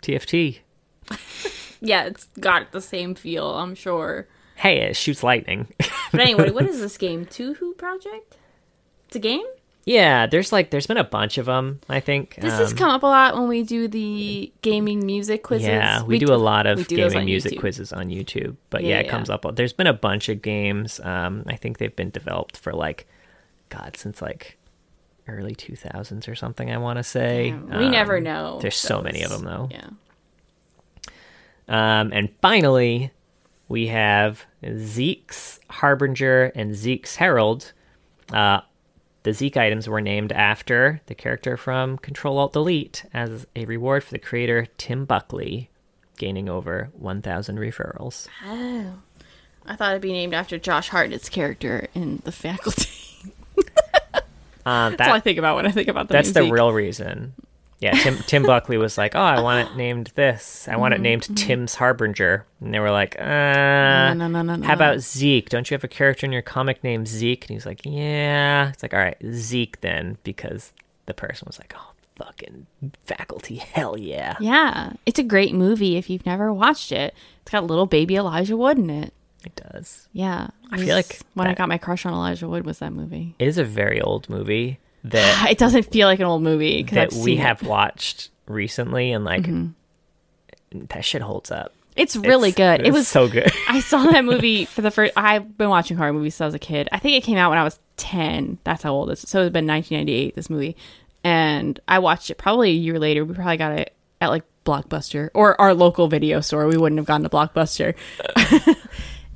[0.01, 0.59] TFT.
[1.81, 4.27] Yeah, it's got the same feel, I'm sure.
[4.55, 5.67] Hey, it shoots lightning.
[6.11, 7.25] But anyway, what is this game?
[7.25, 8.37] Touhou Project?
[9.07, 9.45] It's a game?
[9.85, 11.79] Yeah, there's like there's been a bunch of them.
[11.87, 15.43] I think This has Um, come up a lot when we do the gaming music
[15.43, 15.67] quizzes.
[15.67, 17.59] Yeah, we, do a lot of we gaming music YouTube.
[17.59, 18.55] quizzes on YouTube.
[18.71, 19.11] But Yeah, yeah, it yeah.
[19.11, 19.45] comes up.
[19.55, 20.99] There's been a bunch of games.
[21.01, 23.05] Um, I think they've been developed for like,
[23.69, 24.57] God, since like
[25.27, 26.71] early 2000s or something.
[26.71, 27.49] I want to say.
[27.49, 28.59] Yeah, we Um, never know.
[28.61, 29.69] There's so many of them though.
[29.71, 29.89] Yeah.
[31.67, 33.11] Um, and finally,
[33.67, 34.45] we have
[34.77, 37.73] Zeke's Harbinger and Zeke's Herald.
[38.31, 38.61] Uh,
[39.25, 44.03] the Zeke items were named after the character from Control Alt Delete as a reward
[44.03, 45.71] for the creator Tim Buckley,
[46.19, 48.27] gaining over 1,000 referrals.
[48.45, 48.99] Oh.
[49.65, 52.91] I thought it'd be named after Josh Hartnett's character in The Faculty.
[54.63, 57.33] Um, That's all I think about when I think about the that's the real reason.
[57.79, 60.67] Yeah, Tim Tim Buckley was like, "Oh, I want it named this.
[60.69, 63.23] I want it named Tim's Harbinger," and they were like, "Uh,
[64.13, 65.49] No, no, no, no, how about Zeke?
[65.49, 68.81] Don't you have a character in your comic named Zeke?" And he's like, "Yeah." It's
[68.81, 70.71] like, "All right, Zeke then," because
[71.05, 72.65] the person was like, "Oh, fucking
[73.03, 77.13] faculty, hell yeah!" Yeah, it's a great movie if you've never watched it.
[77.41, 79.13] It's got little baby Elijah Wood in it.
[79.45, 80.07] It does.
[80.13, 83.35] Yeah, I feel like when I got my crush on Elijah Wood was that movie.
[83.37, 84.79] It is a very old movie
[85.11, 87.67] that It doesn't feel like an old movie that we have It.
[87.67, 90.85] watched recently, and like mm-hmm.
[90.89, 91.73] that shit holds up.
[91.95, 92.85] It's really It's- good.
[92.85, 93.51] It was so good.
[93.69, 95.13] I saw that movie for the first.
[95.15, 96.89] I've been watching horror movies since I was a kid.
[96.91, 98.57] I think it came out when I was ten.
[98.63, 99.19] That's how old it is.
[99.21, 100.35] So it's been 1998.
[100.35, 100.75] This movie,
[101.23, 103.23] and I watched it probably a year later.
[103.23, 106.67] We probably got it at like Blockbuster or our local video store.
[106.67, 107.95] We wouldn't have gone to Blockbuster.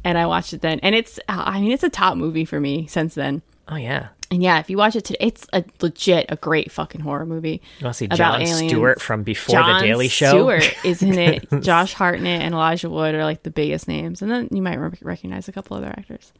[0.03, 1.17] and I watched it then, and it's.
[1.29, 3.41] Uh, I mean, it's a top movie for me since then.
[3.69, 4.09] oh yeah.
[4.31, 7.61] And yeah, if you watch it today, it's a legit a great fucking horror movie.
[7.79, 8.71] You want to see John aliens.
[8.71, 10.29] Stewart from before John the Daily Show?
[10.29, 11.47] Stewart is in it.
[11.61, 14.91] Josh Hartnett and Elijah Wood are like the biggest names, and then you might re-
[15.01, 16.31] recognize a couple other actors.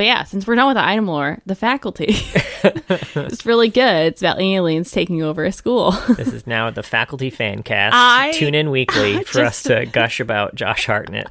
[0.00, 2.06] But yeah, since we're done with the item lore, the faculty
[2.64, 4.06] it's really good.
[4.06, 5.92] It's about aliens taking over a school.
[6.16, 7.94] This is now the faculty fan cast.
[7.94, 11.26] I- Tune in weekly I for us to gush about Josh Hartnett.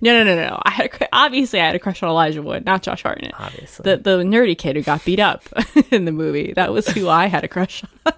[0.00, 0.58] no, no, no, no.
[0.64, 3.34] I had a, obviously I had a crush on Elijah Wood, not Josh Hartnett.
[3.38, 3.82] Obviously.
[3.82, 5.42] The the nerdy kid who got beat up
[5.90, 6.54] in the movie.
[6.54, 8.14] That was who I had a crush on.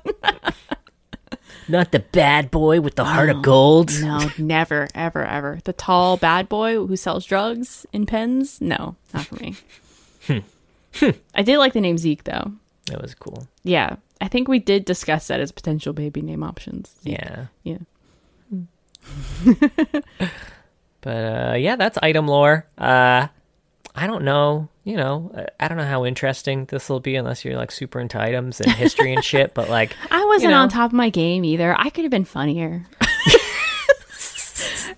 [1.66, 3.90] Not the bad boy with the heart of gold.
[4.00, 5.58] No, never, ever, ever.
[5.64, 8.60] The tall bad boy who sells drugs in pens?
[8.60, 9.56] No, not for me.
[10.28, 12.52] I did like the name Zeke though.
[12.86, 13.46] That was cool.
[13.64, 16.94] Yeah, I think we did discuss that as potential baby name options.
[17.02, 17.46] Yeah.
[17.64, 17.78] Yeah.
[21.06, 22.66] But uh, yeah, that's item lore.
[22.76, 23.28] Uh,
[23.94, 24.68] I don't know.
[24.82, 28.00] You know, uh, I don't know how interesting this will be unless you're like super
[28.00, 29.54] into items and history and shit.
[29.54, 30.58] But like, I wasn't know.
[30.58, 31.78] on top of my game either.
[31.78, 32.86] I could have been funnier.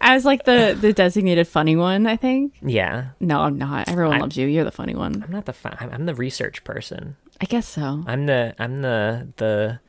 [0.00, 2.54] As like the the designated funny one, I think.
[2.62, 3.88] yeah, No, I'm not.
[3.88, 4.46] Everyone I'm- loves you.
[4.46, 5.22] You're the funny one.
[5.24, 7.16] I'm not the fi- I'm I'm the research person.
[7.40, 8.04] I guess so.
[8.06, 9.80] I'm the I'm the the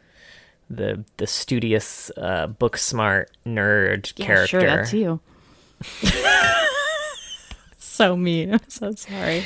[0.70, 4.22] the the studious, uh, book smart nerd character.
[4.22, 4.47] Yeah, character.
[4.60, 5.20] sure, that's you.
[7.78, 8.53] so mean.
[8.53, 9.41] I'm so sorry.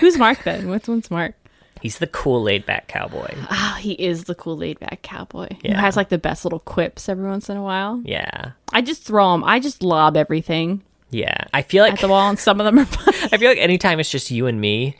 [0.00, 0.68] Who's Mark then?
[0.68, 1.34] Which one's Mark?
[1.82, 3.34] He's the cool, laid back cowboy.
[3.50, 5.80] Oh, he is the cool laid back cowboy who Yeah.
[5.80, 8.00] has like the best little quips every once in a while.
[8.04, 9.44] Yeah, I just throw them.
[9.44, 11.44] I just lob everything yeah.
[11.54, 12.82] I feel like at the wall, and some of them are.
[13.32, 14.96] I feel like anytime it's just you and me,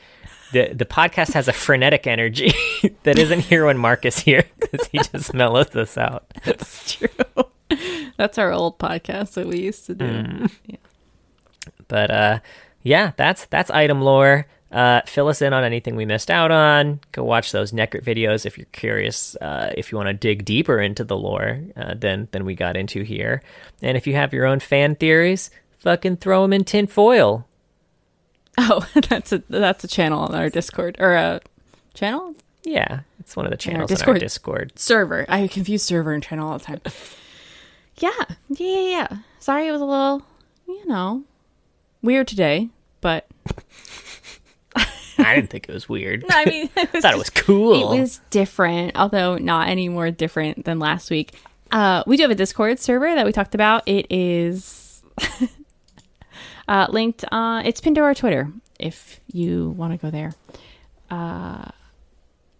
[0.52, 2.52] the the podcast has a frenetic energy
[3.02, 6.24] that isn't here when Mark is here because he just mellows us out.
[6.44, 7.08] That's true.
[8.16, 10.04] That's our old podcast that we used to do.
[10.06, 10.50] Mm.
[11.88, 12.38] But uh,
[12.82, 14.46] yeah, that's that's item lore.
[14.70, 17.00] Uh, fill us in on anything we missed out on.
[17.12, 19.34] Go watch those Necrit videos if you're curious.
[19.36, 22.76] Uh, if you want to dig deeper into the lore uh, than than we got
[22.76, 23.42] into here,
[23.80, 27.46] and if you have your own fan theories, fucking throw them in tin foil.
[28.58, 31.40] Oh, that's a that's a channel on our Discord or a
[31.94, 34.16] channel Yeah, it's one of the channels Discord.
[34.16, 34.78] in our Discord.
[34.78, 35.24] server.
[35.28, 36.80] I confuse server and channel all the time.
[38.00, 38.10] Yeah,
[38.48, 39.16] yeah, yeah, yeah.
[39.40, 40.22] Sorry, it was a little,
[40.68, 41.24] you know,
[42.00, 42.68] weird today,
[43.00, 43.26] but
[45.18, 46.24] I didn't think it was weird.
[46.30, 47.92] I mean, it was thought it was cool.
[47.92, 51.34] It was different, although not any more different than last week.
[51.70, 53.82] Uh, we do have a Discord server that we talked about.
[53.86, 55.02] It is
[56.68, 57.24] uh, linked.
[57.30, 60.32] Uh, it's pinned to our Twitter if you want to go there.
[61.10, 61.70] Uh,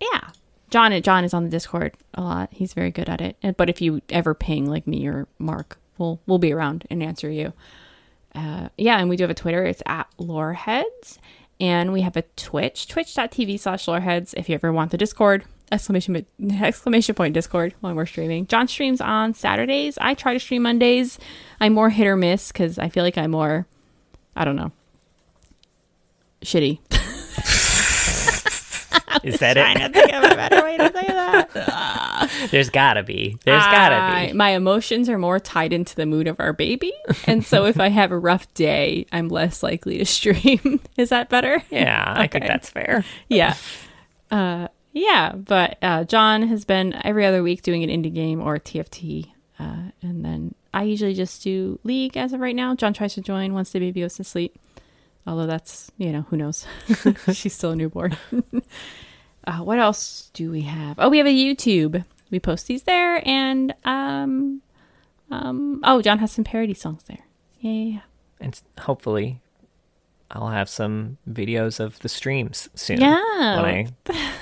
[0.01, 0.31] yeah,
[0.71, 1.01] John.
[1.03, 2.49] John is on the Discord a lot.
[2.53, 3.37] He's very good at it.
[3.57, 7.31] But if you ever ping like me or Mark, we'll we'll be around and answer
[7.31, 7.53] you.
[8.35, 9.65] Uh, yeah, and we do have a Twitter.
[9.65, 11.19] It's at Loreheads.
[11.61, 14.35] And we have a Twitch, twitch.tv slash loreheads.
[14.35, 16.25] If you ever want the Discord, exclamation,
[16.61, 18.47] exclamation point Discord when we're streaming.
[18.47, 19.99] John streams on Saturdays.
[20.01, 21.19] I try to stream Mondays.
[21.61, 23.67] I'm more hit or miss because I feel like I'm more,
[24.37, 24.73] I don't know,
[26.43, 26.79] shitty.
[29.25, 29.93] Is that Trying it?
[29.93, 32.31] to think of a better way to say that.
[32.51, 33.37] There's gotta be.
[33.45, 34.33] There's gotta be.
[34.33, 36.93] My emotions are more tied into the mood of our baby.
[37.27, 40.81] And so if I have a rough day, I'm less likely to stream.
[40.97, 41.63] Is that better?
[41.71, 43.05] Yeah, I think that's fair.
[43.29, 43.55] yeah.
[44.31, 48.59] Uh, yeah, but uh, John has been every other week doing an indie game or
[48.59, 49.31] TFT.
[49.59, 52.75] Uh, and then I usually just do League as of right now.
[52.75, 54.57] John tries to join once the baby goes to sleep.
[55.27, 56.67] Although that's, you know, who knows?
[57.33, 58.17] She's still a newborn.
[59.49, 60.97] Uh, what else do we have?
[60.99, 62.05] Oh, we have a YouTube.
[62.31, 63.27] We post these there.
[63.27, 64.61] And, um,
[65.31, 67.27] um, oh, John has some parody songs there.
[67.61, 68.01] Yeah, yeah, yeah.
[68.41, 69.41] And hopefully,
[70.31, 73.01] I'll have some videos of the streams soon.
[73.01, 73.63] Yeah.
[73.63, 73.89] When I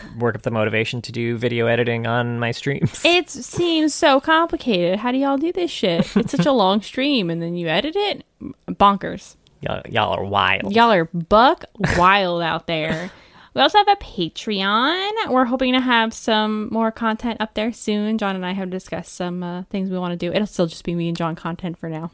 [0.18, 3.00] work up the motivation to do video editing on my streams.
[3.04, 4.98] It seems so complicated.
[4.98, 6.16] How do y'all do this shit?
[6.16, 8.24] It's such a long stream, and then you edit it.
[8.68, 9.36] Bonkers.
[9.60, 10.74] y'all, y'all are wild.
[10.74, 11.64] Y'all are buck
[11.96, 13.12] wild out there.
[13.56, 15.30] We also have a Patreon.
[15.30, 18.18] We're hoping to have some more content up there soon.
[18.18, 20.30] John and I have discussed some uh, things we want to do.
[20.30, 22.10] It'll still just be me and John content for now.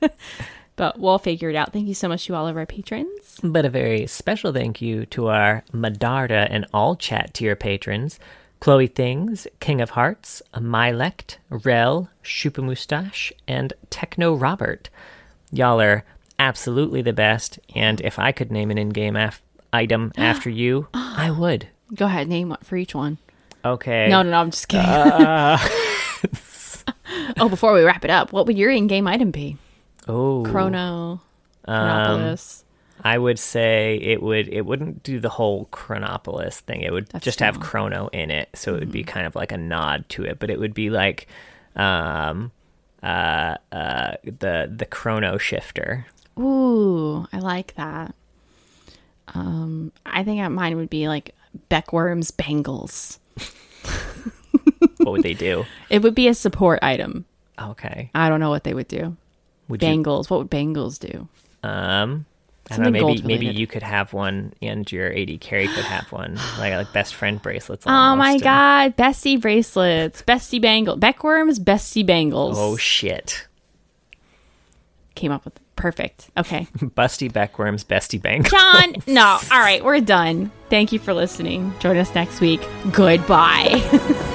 [0.74, 1.72] but we'll figure it out.
[1.72, 3.38] Thank you so much to all of our patrons.
[3.40, 8.18] But a very special thank you to our Medarda and all chat tier patrons
[8.58, 14.90] Chloe Things, King of Hearts, Mylect, Rel, Shupa Mustache, and Techno Robert.
[15.52, 16.04] Y'all are
[16.40, 19.40] absolutely the best, and if I could name an in game af-
[19.72, 21.68] item after you, I would.
[21.94, 23.18] Go ahead, name one for each one.
[23.64, 24.08] Okay.
[24.08, 24.86] No, no, no, I'm just kidding.
[27.38, 29.56] oh, before we wrap it up, what would your in game item be?
[30.06, 30.44] Oh.
[30.46, 31.20] Chrono,
[31.66, 32.64] Um, Chronopolis.
[33.04, 36.80] I would say it would it wouldn't do the whole Chronopolis thing.
[36.80, 37.60] It would That's just have.
[37.60, 40.50] Chrono in it, so it would be kind of like a nod to it, but
[40.50, 41.28] it would be like
[41.76, 42.50] um
[43.02, 46.06] uh uh the the Chrono Shifter.
[46.38, 48.14] Ooh, I like that.
[49.34, 51.34] Um, I think mine would be like
[51.68, 53.18] Beckworm's bangles.
[54.98, 55.64] What would they do?
[55.90, 57.24] It would be a support item.
[57.58, 58.10] Okay.
[58.14, 59.16] I don't know what they would do.
[59.68, 60.28] Would you Bangles.
[60.30, 61.28] What would bangles do?
[61.62, 62.24] um
[62.70, 66.12] I don't know, maybe maybe you could have one and your AD carry could have
[66.12, 66.38] one.
[66.58, 67.84] Like like best friend bracelets.
[67.86, 72.56] Oh my and- god, bestie bracelets, bestie bangle, Beckworm's bestie bangles.
[72.58, 73.48] Oh shit.
[75.14, 76.30] Came up with perfect.
[76.36, 78.50] Okay, Busty Beckworm's bestie bank.
[78.50, 78.94] John.
[79.06, 80.50] no, all right, we're done.
[80.68, 81.72] Thank you for listening.
[81.78, 82.60] Join us next week.
[82.92, 84.34] Goodbye.